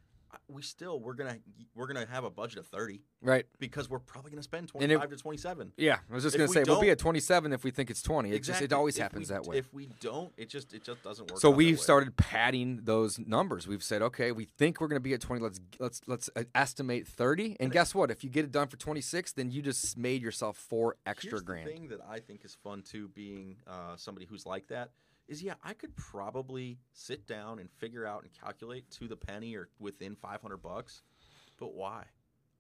We 0.49 0.63
still 0.63 1.01
we're 1.01 1.15
gonna 1.15 1.39
we're 1.75 1.87
gonna 1.87 2.07
have 2.07 2.25
a 2.25 2.31
budget 2.31 2.59
of 2.59 2.67
thirty 2.67 3.03
Right. 3.21 3.47
because 3.59 3.89
we're 3.89 3.99
probably 3.99 4.31
gonna 4.31 4.43
spend 4.43 4.63
And 4.63 4.69
twenty 4.71 4.95
it- 4.95 4.99
five 4.99 5.11
to 5.11 5.17
twenty 5.17 5.39
seven. 5.39 5.73
Yeah, 5.77 5.99
I 6.11 6.15
was 6.15 6.25
just 6.25 6.37
If 6.37 6.49
we 6.49 6.55
say 6.55 6.65
we'll 6.67 6.81
be 6.81 6.91
at 6.91 6.99
27 6.99 7.53
if 7.53 7.65
we 7.65 7.71
think 7.71 7.91
it's 7.91 8.03
20. 8.03 8.33
It 8.33 8.43
just 8.43 8.61
it 8.63 8.73
always 8.73 8.97
If 8.97 9.03
happens 9.03 9.29
we- 9.31 9.35
that 9.35 9.45
way. 9.45 9.59
If 9.59 9.73
we 9.73 9.89
don't, 10.01 10.33
it 10.37 10.49
just 10.49 10.73
it 10.75 10.85
just 10.85 11.03
doesn't 11.03 11.31
work. 11.31 11.41
So 11.41 11.51
we've 11.51 11.79
started 11.81 12.17
padding 12.17 12.81
those 12.85 13.19
numbers. 13.19 13.67
We've 13.67 13.83
said, 13.83 14.03
okay, 14.03 14.33
we 14.33 14.45
think 14.45 14.81
we're 14.81 14.89
to 14.89 15.01
be 15.01 15.15
at 15.15 15.21
20. 15.21 15.43
Let's 15.43 15.61
let's 15.79 16.01
let's 16.07 16.31
uh, 16.37 16.45
estimate 16.55 17.07
30. 17.07 17.57
And 17.61 17.71
guess 17.73 17.95
what? 17.95 18.11
If 18.11 18.23
you 18.25 18.31
get 18.31 18.45
it 18.45 18.53
done 18.53 18.69
for 18.69 18.77
26, 18.77 19.33
then 19.33 19.51
you 19.51 19.63
just 19.63 19.97
made 19.97 20.23
yourself 20.23 20.57
four 20.57 20.97
extra 21.07 21.41
grand. 21.41 21.67
The 21.67 21.73
thing 21.73 21.89
that 21.89 22.01
I 22.09 22.21
think 22.21 22.45
is 22.45 22.55
fun 22.55 22.83
too, 22.83 23.09
being 23.09 23.57
uh, 23.67 23.97
somebody 23.97 24.27
who's 24.27 24.45
like 24.47 24.69
that, 24.69 24.91
is 25.33 25.43
yeah, 25.43 25.55
I 25.65 25.75
could 25.75 25.97
probably 25.97 26.79
sit 26.93 27.27
down 27.27 27.59
and 27.59 27.69
figure 27.79 28.07
out 28.07 28.23
and 28.23 28.31
calculate 28.33 28.91
to 28.93 29.09
the 29.09 29.17
penny 29.17 29.57
or 29.57 29.69
within 29.81 30.15
500 30.15 30.59
bucks. 30.59 31.03
But 31.59 31.75
why? 31.75 32.05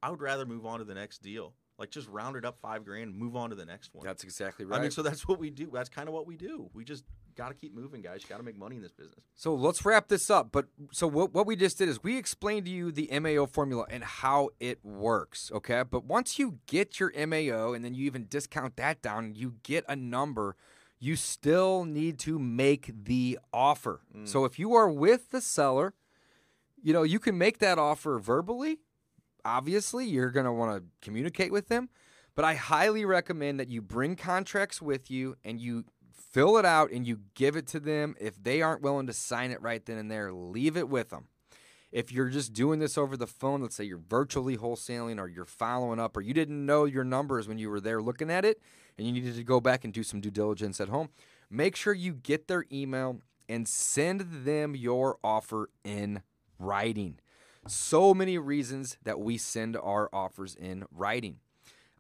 I 0.02 0.10
would 0.10 0.20
rather 0.20 0.44
move 0.44 0.66
on 0.66 0.80
to 0.80 0.84
the 0.84 0.94
next 0.94 1.22
deal. 1.22 1.54
Like 1.78 1.90
just 1.90 2.08
round 2.08 2.36
it 2.36 2.44
up 2.44 2.58
five 2.60 2.84
grand, 2.84 3.10
and 3.10 3.16
move 3.16 3.34
on 3.34 3.50
to 3.50 3.56
the 3.56 3.64
next 3.64 3.94
one. 3.94 4.06
That's 4.06 4.24
exactly 4.24 4.64
right. 4.64 4.78
I 4.78 4.82
mean, 4.82 4.90
so 4.90 5.02
that's 5.02 5.26
what 5.26 5.38
we 5.38 5.50
do. 5.50 5.70
That's 5.72 5.88
kind 5.88 6.08
of 6.08 6.14
what 6.14 6.26
we 6.26 6.36
do. 6.36 6.70
We 6.74 6.84
just 6.84 7.04
got 7.34 7.48
to 7.48 7.54
keep 7.54 7.74
moving, 7.74 8.02
guys. 8.02 8.22
You 8.22 8.28
got 8.28 8.36
to 8.36 8.42
make 8.42 8.58
money 8.58 8.76
in 8.76 8.82
this 8.82 8.92
business. 8.92 9.24
So 9.34 9.54
let's 9.54 9.84
wrap 9.84 10.08
this 10.08 10.30
up. 10.30 10.52
But 10.52 10.66
so 10.92 11.06
what, 11.06 11.32
what 11.32 11.46
we 11.46 11.56
just 11.56 11.78
did 11.78 11.88
is 11.88 12.02
we 12.02 12.18
explained 12.18 12.66
to 12.66 12.70
you 12.70 12.92
the 12.92 13.08
MAO 13.18 13.46
formula 13.46 13.86
and 13.90 14.04
how 14.04 14.50
it 14.60 14.84
works. 14.84 15.50
Okay. 15.52 15.82
But 15.82 16.04
once 16.04 16.38
you 16.38 16.58
get 16.66 17.00
your 17.00 17.10
MAO 17.26 17.72
and 17.72 17.84
then 17.84 17.94
you 17.94 18.04
even 18.04 18.26
discount 18.28 18.76
that 18.76 19.02
down, 19.02 19.34
you 19.34 19.54
get 19.62 19.84
a 19.88 19.96
number, 19.96 20.56
you 21.02 21.16
still 21.16 21.84
need 21.84 22.16
to 22.16 22.38
make 22.38 22.92
the 23.06 23.36
offer. 23.52 24.02
Mm. 24.16 24.28
So 24.28 24.44
if 24.44 24.56
you 24.56 24.74
are 24.74 24.88
with 24.88 25.30
the 25.30 25.40
seller, 25.40 25.94
you 26.80 26.92
know, 26.92 27.02
you 27.02 27.18
can 27.18 27.36
make 27.36 27.58
that 27.58 27.76
offer 27.76 28.20
verbally. 28.20 28.78
Obviously, 29.44 30.06
you're 30.06 30.30
going 30.30 30.46
to 30.46 30.52
want 30.52 30.76
to 30.76 30.84
communicate 31.00 31.50
with 31.50 31.66
them. 31.66 31.88
But 32.36 32.44
I 32.44 32.54
highly 32.54 33.04
recommend 33.04 33.58
that 33.58 33.68
you 33.68 33.82
bring 33.82 34.14
contracts 34.14 34.80
with 34.80 35.10
you 35.10 35.34
and 35.44 35.60
you 35.60 35.86
fill 36.30 36.56
it 36.56 36.64
out 36.64 36.92
and 36.92 37.04
you 37.04 37.18
give 37.34 37.56
it 37.56 37.66
to 37.68 37.80
them. 37.80 38.14
If 38.20 38.40
they 38.40 38.62
aren't 38.62 38.82
willing 38.82 39.08
to 39.08 39.12
sign 39.12 39.50
it 39.50 39.60
right 39.60 39.84
then 39.84 39.98
and 39.98 40.08
there, 40.08 40.32
leave 40.32 40.76
it 40.76 40.88
with 40.88 41.10
them. 41.10 41.26
If 41.90 42.12
you're 42.12 42.30
just 42.30 42.52
doing 42.52 42.78
this 42.78 42.96
over 42.96 43.16
the 43.16 43.26
phone, 43.26 43.60
let's 43.60 43.74
say 43.74 43.82
you're 43.82 43.98
virtually 43.98 44.56
wholesaling 44.56 45.18
or 45.18 45.26
you're 45.26 45.44
following 45.44 45.98
up 45.98 46.16
or 46.16 46.20
you 46.20 46.32
didn't 46.32 46.64
know 46.64 46.84
your 46.84 47.04
numbers 47.04 47.48
when 47.48 47.58
you 47.58 47.70
were 47.70 47.80
there 47.80 48.00
looking 48.00 48.30
at 48.30 48.44
it 48.44 48.62
and 48.96 49.06
you 49.06 49.12
needed 49.12 49.36
to 49.36 49.44
go 49.44 49.60
back 49.60 49.84
and 49.84 49.92
do 49.92 50.02
some 50.02 50.20
due 50.20 50.30
diligence 50.30 50.80
at 50.80 50.88
home, 50.88 51.08
make 51.50 51.76
sure 51.76 51.92
you 51.92 52.12
get 52.12 52.48
their 52.48 52.64
email 52.72 53.20
and 53.48 53.68
send 53.68 54.44
them 54.44 54.74
your 54.74 55.18
offer 55.22 55.70
in 55.84 56.22
writing. 56.58 57.18
So 57.66 58.14
many 58.14 58.38
reasons 58.38 58.96
that 59.04 59.20
we 59.20 59.38
send 59.38 59.76
our 59.76 60.08
offers 60.12 60.54
in 60.54 60.84
writing. 60.90 61.38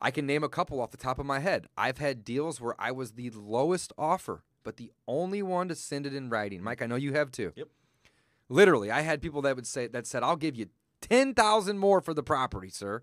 I 0.00 0.10
can 0.10 0.26
name 0.26 0.42
a 0.42 0.48
couple 0.48 0.80
off 0.80 0.90
the 0.90 0.96
top 0.96 1.20
of 1.20 1.26
my 1.26 1.38
head. 1.38 1.66
I've 1.76 1.98
had 1.98 2.24
deals 2.24 2.60
where 2.60 2.74
I 2.80 2.90
was 2.90 3.12
the 3.12 3.30
lowest 3.30 3.92
offer, 3.96 4.42
but 4.64 4.76
the 4.76 4.90
only 5.06 5.42
one 5.42 5.68
to 5.68 5.76
send 5.76 6.06
it 6.06 6.14
in 6.14 6.28
writing. 6.28 6.62
Mike, 6.62 6.82
I 6.82 6.86
know 6.86 6.96
you 6.96 7.12
have 7.12 7.30
too. 7.30 7.52
Yep. 7.54 7.68
Literally, 8.48 8.90
I 8.90 9.02
had 9.02 9.22
people 9.22 9.42
that 9.42 9.54
would 9.54 9.66
say 9.66 9.86
that 9.86 10.06
said, 10.06 10.24
"I'll 10.24 10.36
give 10.36 10.56
you 10.56 10.66
ten 11.00 11.34
thousand 11.34 11.78
more 11.78 12.00
for 12.00 12.12
the 12.12 12.22
property, 12.22 12.68
sir, 12.68 13.02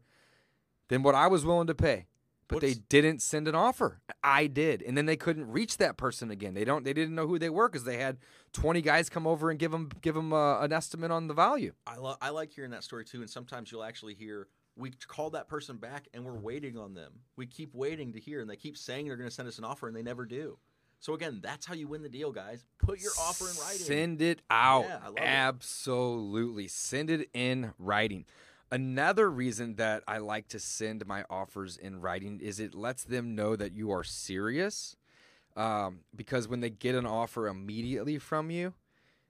than 0.89 1.01
what 1.01 1.15
I 1.15 1.27
was 1.27 1.45
willing 1.45 1.67
to 1.67 1.75
pay." 1.75 2.07
But 2.49 2.61
they 2.61 2.73
didn't 2.73 3.21
send 3.21 3.47
an 3.47 3.55
offer. 3.55 4.01
I 4.23 4.47
did, 4.47 4.81
and 4.81 4.97
then 4.97 5.05
they 5.05 5.15
couldn't 5.15 5.49
reach 5.49 5.77
that 5.77 5.97
person 5.97 6.31
again. 6.31 6.53
They 6.55 6.65
don't. 6.65 6.83
They 6.83 6.93
didn't 6.93 7.15
know 7.15 7.27
who 7.27 7.39
they 7.39 7.49
were 7.49 7.69
because 7.69 7.83
they 7.85 7.97
had 7.97 8.17
twenty 8.53 8.81
guys 8.81 9.07
come 9.09 9.25
over 9.27 9.49
and 9.49 9.59
give 9.59 9.71
them 9.71 9.89
give 10.01 10.15
them 10.15 10.33
uh, 10.33 10.59
an 10.61 10.73
estimate 10.73 11.11
on 11.11 11.27
the 11.27 11.33
value. 11.33 11.73
I, 11.87 11.97
lo- 11.97 12.17
I 12.21 12.29
like 12.31 12.51
hearing 12.51 12.71
that 12.71 12.83
story 12.83 13.05
too. 13.05 13.21
And 13.21 13.29
sometimes 13.29 13.71
you'll 13.71 13.83
actually 13.83 14.15
hear 14.15 14.47
we 14.75 14.91
call 15.07 15.29
that 15.31 15.47
person 15.47 15.77
back 15.77 16.07
and 16.13 16.25
we're 16.25 16.39
waiting 16.39 16.77
on 16.77 16.93
them. 16.93 17.11
We 17.35 17.45
keep 17.45 17.73
waiting 17.73 18.13
to 18.13 18.19
hear, 18.19 18.41
and 18.41 18.49
they 18.49 18.55
keep 18.55 18.77
saying 18.77 19.07
they're 19.07 19.17
going 19.17 19.29
to 19.29 19.35
send 19.35 19.47
us 19.47 19.57
an 19.59 19.63
offer, 19.63 19.87
and 19.87 19.95
they 19.95 20.03
never 20.03 20.25
do. 20.25 20.57
So 21.01 21.13
again, 21.13 21.39
that's 21.41 21.65
how 21.65 21.75
you 21.75 21.87
win 21.87 22.01
the 22.01 22.09
deal, 22.09 22.31
guys. 22.31 22.65
Put 22.77 22.99
your 22.99 23.11
offer 23.19 23.45
in 23.49 23.55
writing. 23.63 23.85
Send 23.85 24.21
it 24.21 24.41
out. 24.49 24.85
Yeah, 24.85 24.99
love 25.05 25.17
it. 25.17 25.21
Absolutely. 25.23 26.67
Send 26.67 27.09
it 27.09 27.29
in 27.33 27.73
writing. 27.79 28.25
Another 28.71 29.29
reason 29.29 29.75
that 29.75 30.03
I 30.07 30.19
like 30.19 30.47
to 30.49 30.59
send 30.59 31.05
my 31.07 31.23
offers 31.29 31.77
in 31.77 32.01
writing 32.01 32.39
is 32.39 32.59
it 32.59 32.75
lets 32.75 33.03
them 33.03 33.35
know 33.35 33.55
that 33.55 33.73
you 33.73 33.91
are 33.91 34.03
serious. 34.03 34.95
Um, 35.55 36.01
because 36.15 36.47
when 36.47 36.61
they 36.61 36.69
get 36.69 36.95
an 36.95 37.05
offer 37.05 37.47
immediately 37.47 38.19
from 38.19 38.51
you, 38.51 38.73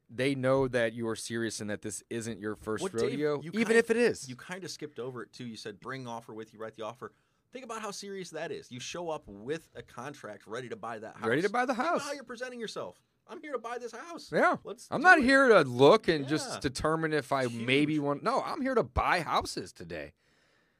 they 0.09 0.35
know 0.35 0.67
that 0.67 0.93
you 0.93 1.07
are 1.07 1.15
serious 1.15 1.61
and 1.61 1.69
that 1.69 1.81
this 1.81 2.03
isn't 2.09 2.39
your 2.39 2.55
first 2.55 2.83
What, 2.83 2.93
Dave, 2.93 3.03
rodeo, 3.03 3.41
you 3.41 3.51
even 3.53 3.77
if 3.77 3.89
it 3.89 3.97
is. 3.97 4.27
You 4.27 4.35
kind 4.35 4.63
of 4.63 4.71
skipped 4.71 4.99
over 4.99 5.23
it 5.23 5.31
too. 5.31 5.45
You 5.45 5.55
said 5.55 5.79
bring 5.79 6.07
offer 6.07 6.33
with 6.33 6.53
you, 6.53 6.59
write 6.59 6.75
the 6.75 6.83
offer. 6.83 7.13
Think 7.51 7.65
about 7.65 7.81
how 7.81 7.91
serious 7.91 8.29
that 8.31 8.51
is. 8.51 8.71
You 8.71 8.79
show 8.79 9.09
up 9.09 9.23
with 9.27 9.67
a 9.75 9.81
contract 9.81 10.45
ready 10.45 10.69
to 10.69 10.75
buy 10.75 10.99
that 10.99 11.15
house. 11.15 11.27
Ready 11.27 11.41
to 11.41 11.49
buy 11.49 11.65
the 11.65 11.73
house. 11.73 12.03
how 12.03 12.13
you're 12.13 12.23
presenting 12.23 12.59
yourself. 12.59 13.01
I'm 13.29 13.41
here 13.41 13.51
to 13.53 13.59
buy 13.59 13.77
this 13.77 13.91
house. 13.91 14.31
Yeah. 14.33 14.55
Let's 14.63 14.87
I'm 14.89 15.01
not 15.01 15.19
it. 15.19 15.23
here 15.23 15.47
to 15.49 15.61
look 15.61 16.07
and 16.07 16.23
Yeah. 16.23 16.29
just 16.29 16.61
determine 16.61 17.13
if 17.13 17.31
I 17.31 17.45
maybe 17.47 17.99
want. 17.99 18.23
No, 18.23 18.41
I'm 18.41 18.61
here 18.61 18.75
to 18.75 18.83
buy 18.83 19.21
houses 19.21 19.71
today. 19.71 20.13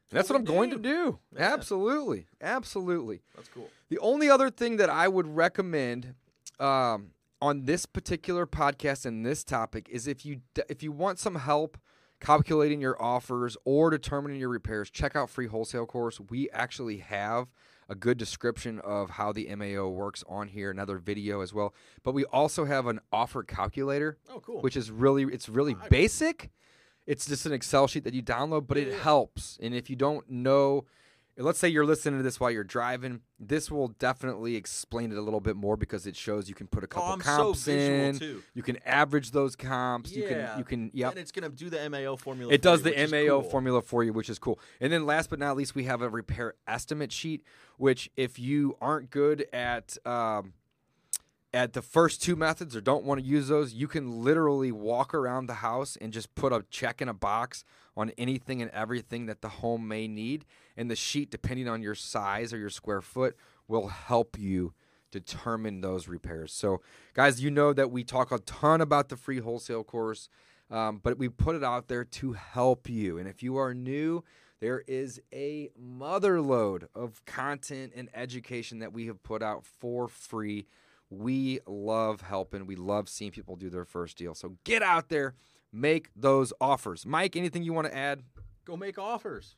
That's 0.09 0.27
what 0.29 0.37
I'm 0.37 0.43
we 0.43 0.47
going 0.51 0.69
to 0.71 0.77
do. 0.77 0.81
do. 0.81 1.19
Yeah. 1.37 1.53
Absolutely. 1.53 2.25
Absolutely. 2.41 3.21
That's 3.35 3.49
cool. 3.49 3.69
The 3.89 3.99
only 3.99 4.29
other 4.29 4.49
thing 4.49 4.77
that 4.77 4.89
I 4.89 5.07
would 5.07 5.27
recommend 5.27 6.15
um, 6.59 7.11
on 7.41 7.65
this 7.65 7.85
particular 7.85 8.47
podcast 8.47 9.05
and 9.05 9.23
this 9.25 9.43
topic 9.43 9.87
is 9.89 10.07
if 10.07 10.25
you 10.25 10.41
if 10.67 10.81
you 10.81 10.91
want 10.91 11.19
some 11.19 11.35
help 11.35 11.77
calculating 12.19 12.81
your 12.81 13.01
offers 13.01 13.55
or 13.63 13.89
determining 13.91 14.39
your 14.39 14.49
repairs, 14.49 14.89
check 14.89 15.15
out 15.15 15.29
Free 15.29 15.47
Wholesale 15.47 15.85
Course. 15.85 16.19
We 16.19 16.49
actually 16.49 16.97
have 16.97 17.47
a 17.89 17.95
good 17.95 18.17
description 18.17 18.79
of 18.79 19.09
how 19.11 19.31
the 19.33 19.53
MAO 19.55 19.87
works 19.89 20.23
on 20.29 20.47
here, 20.47 20.69
another 20.69 20.97
video 20.99 21.41
as 21.41 21.53
well. 21.53 21.73
But 22.03 22.13
we 22.13 22.23
also 22.25 22.65
have 22.65 22.85
an 22.87 22.99
offer 23.11 23.41
calculator 23.43 24.17
Oh, 24.29 24.39
cool. 24.39 24.61
which 24.61 24.77
is 24.77 24.91
really 24.91 25.23
it's 25.23 25.49
really 25.49 25.75
I- 25.81 25.87
basic. 25.89 26.51
It's 27.07 27.25
just 27.25 27.47
an 27.47 27.53
Excel 27.53 27.87
sheet 27.87 28.03
that 28.03 28.13
you 28.13 28.21
download, 28.21 28.67
but 28.67 28.77
it 28.77 28.93
helps. 28.93 29.57
And 29.61 29.73
if 29.73 29.89
you 29.89 29.95
don't 29.95 30.29
know, 30.29 30.85
let's 31.39 31.57
say 31.57 31.69
you're 31.69 31.85
listening 31.85 32.19
to 32.19 32.23
this 32.23 32.39
while 32.39 32.51
you're 32.51 32.63
driving, 32.63 33.21
this 33.39 33.71
will 33.71 33.87
definitely 33.87 34.55
explain 34.55 35.11
it 35.11 35.17
a 35.17 35.21
little 35.21 35.39
bit 35.39 35.55
more 35.55 35.77
because 35.77 36.05
it 36.05 36.15
shows 36.15 36.49
you 36.49 36.55
can 36.55 36.67
put 36.67 36.83
a 36.83 36.87
couple 36.87 37.09
oh, 37.09 37.13
I'm 37.13 37.21
so 37.21 37.25
comps 37.25 37.63
visual 37.63 37.99
in. 37.99 38.19
too. 38.19 38.43
You 38.53 38.63
can 38.63 38.77
average 38.85 39.31
those 39.31 39.55
comps. 39.55 40.11
You 40.11 40.27
can 40.27 40.57
you 40.57 40.63
can 40.63 40.91
yep. 40.93 41.11
And 41.11 41.19
it's 41.19 41.31
going 41.31 41.49
to 41.49 41.55
do 41.55 41.69
the 41.69 41.89
MAO 41.89 42.15
formula. 42.17 42.53
It 42.53 42.61
does 42.61 42.85
you, 42.85 42.91
the 42.91 43.07
MAO 43.07 43.41
cool. 43.41 43.49
formula 43.49 43.81
for 43.81 44.03
you, 44.03 44.11
which 44.11 44.29
is 44.29 44.37
cool. 44.37 44.59
And 44.81 44.91
then 44.91 45.05
last 45.05 45.29
but 45.29 45.39
not 45.39 45.55
least, 45.55 45.75
we 45.75 45.85
have 45.85 46.01
a 46.01 46.09
repair 46.09 46.55
estimate 46.67 47.11
sheet, 47.11 47.43
which 47.77 48.09
if 48.17 48.37
you 48.37 48.77
aren't 48.81 49.09
good 49.09 49.47
at 49.53 49.97
um, 50.05 50.53
at 51.53 51.73
the 51.73 51.81
first 51.81 52.21
two 52.21 52.35
methods 52.35 52.75
or 52.75 52.81
don't 52.81 53.05
want 53.05 53.21
to 53.21 53.25
use 53.25 53.47
those, 53.47 53.73
you 53.73 53.87
can 53.87 54.23
literally 54.23 54.71
walk 54.71 55.13
around 55.13 55.47
the 55.47 55.55
house 55.55 55.97
and 55.99 56.13
just 56.13 56.35
put 56.35 56.53
a 56.53 56.65
check 56.69 57.01
in 57.01 57.09
a 57.09 57.13
box 57.13 57.63
on 57.99 58.11
anything 58.17 58.61
and 58.61 58.71
everything 58.71 59.25
that 59.25 59.41
the 59.41 59.49
home 59.49 59.87
may 59.87 60.07
need. 60.07 60.45
And 60.77 60.89
the 60.89 60.95
sheet, 60.95 61.29
depending 61.29 61.67
on 61.67 61.81
your 61.81 61.95
size 61.95 62.53
or 62.53 62.57
your 62.57 62.69
square 62.69 63.01
foot, 63.01 63.35
will 63.67 63.89
help 63.89 64.39
you 64.39 64.73
determine 65.11 65.81
those 65.81 66.07
repairs. 66.07 66.53
So, 66.53 66.81
guys, 67.13 67.41
you 67.41 67.51
know 67.51 67.73
that 67.73 67.91
we 67.91 68.03
talk 68.03 68.31
a 68.31 68.39
ton 68.39 68.79
about 68.79 69.09
the 69.09 69.17
free 69.17 69.39
wholesale 69.39 69.83
course, 69.83 70.29
um, 70.71 71.01
but 71.03 71.17
we 71.17 71.27
put 71.27 71.55
it 71.55 71.63
out 71.63 71.89
there 71.89 72.05
to 72.05 72.33
help 72.33 72.89
you. 72.89 73.17
And 73.17 73.27
if 73.27 73.43
you 73.43 73.57
are 73.57 73.73
new, 73.73 74.23
there 74.61 74.83
is 74.87 75.21
a 75.33 75.69
mother 75.77 76.41
load 76.41 76.87
of 76.95 77.23
content 77.25 77.91
and 77.95 78.09
education 78.13 78.79
that 78.79 78.93
we 78.93 79.07
have 79.07 79.21
put 79.23 79.43
out 79.43 79.65
for 79.65 80.07
free. 80.07 80.67
We 81.09 81.59
love 81.67 82.21
helping. 82.21 82.65
We 82.65 82.75
love 82.75 83.09
seeing 83.09 83.31
people 83.31 83.55
do 83.55 83.69
their 83.69 83.85
first 83.85 84.17
deal. 84.17 84.35
So 84.35 84.57
get 84.63 84.83
out 84.83 85.09
there, 85.09 85.33
make 85.71 86.09
those 86.15 86.53
offers. 86.59 87.05
Mike, 87.05 87.35
anything 87.35 87.63
you 87.63 87.73
want 87.73 87.87
to 87.87 87.95
add? 87.95 88.23
Go 88.65 88.77
make 88.77 88.97
offers. 88.97 89.55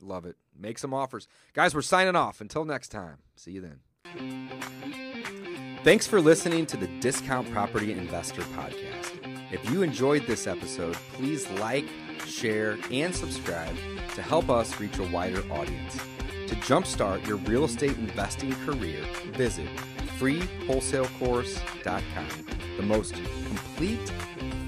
Love 0.00 0.26
it. 0.26 0.36
Make 0.58 0.78
some 0.78 0.94
offers. 0.94 1.28
Guys, 1.52 1.74
we're 1.74 1.82
signing 1.82 2.16
off. 2.16 2.40
Until 2.40 2.64
next 2.64 2.88
time, 2.88 3.18
see 3.36 3.52
you 3.52 3.60
then. 3.60 3.80
Thanks 5.84 6.06
for 6.06 6.20
listening 6.20 6.66
to 6.66 6.76
the 6.76 6.86
Discount 7.00 7.50
Property 7.52 7.92
Investor 7.92 8.42
Podcast. 8.42 9.52
If 9.52 9.68
you 9.70 9.82
enjoyed 9.82 10.26
this 10.26 10.46
episode, 10.46 10.94
please 11.12 11.48
like, 11.52 11.84
share, 12.26 12.78
and 12.90 13.14
subscribe 13.14 13.76
to 14.14 14.22
help 14.22 14.48
us 14.48 14.80
reach 14.80 14.98
a 14.98 15.04
wider 15.04 15.42
audience. 15.52 15.98
To 16.46 16.54
jumpstart 16.56 17.26
your 17.26 17.36
real 17.36 17.64
estate 17.64 17.96
investing 17.98 18.54
career, 18.64 19.04
visit 19.32 19.68
freewholesalecourse.com, 20.18 22.28
the 22.76 22.82
most 22.82 23.14
complete 23.46 24.12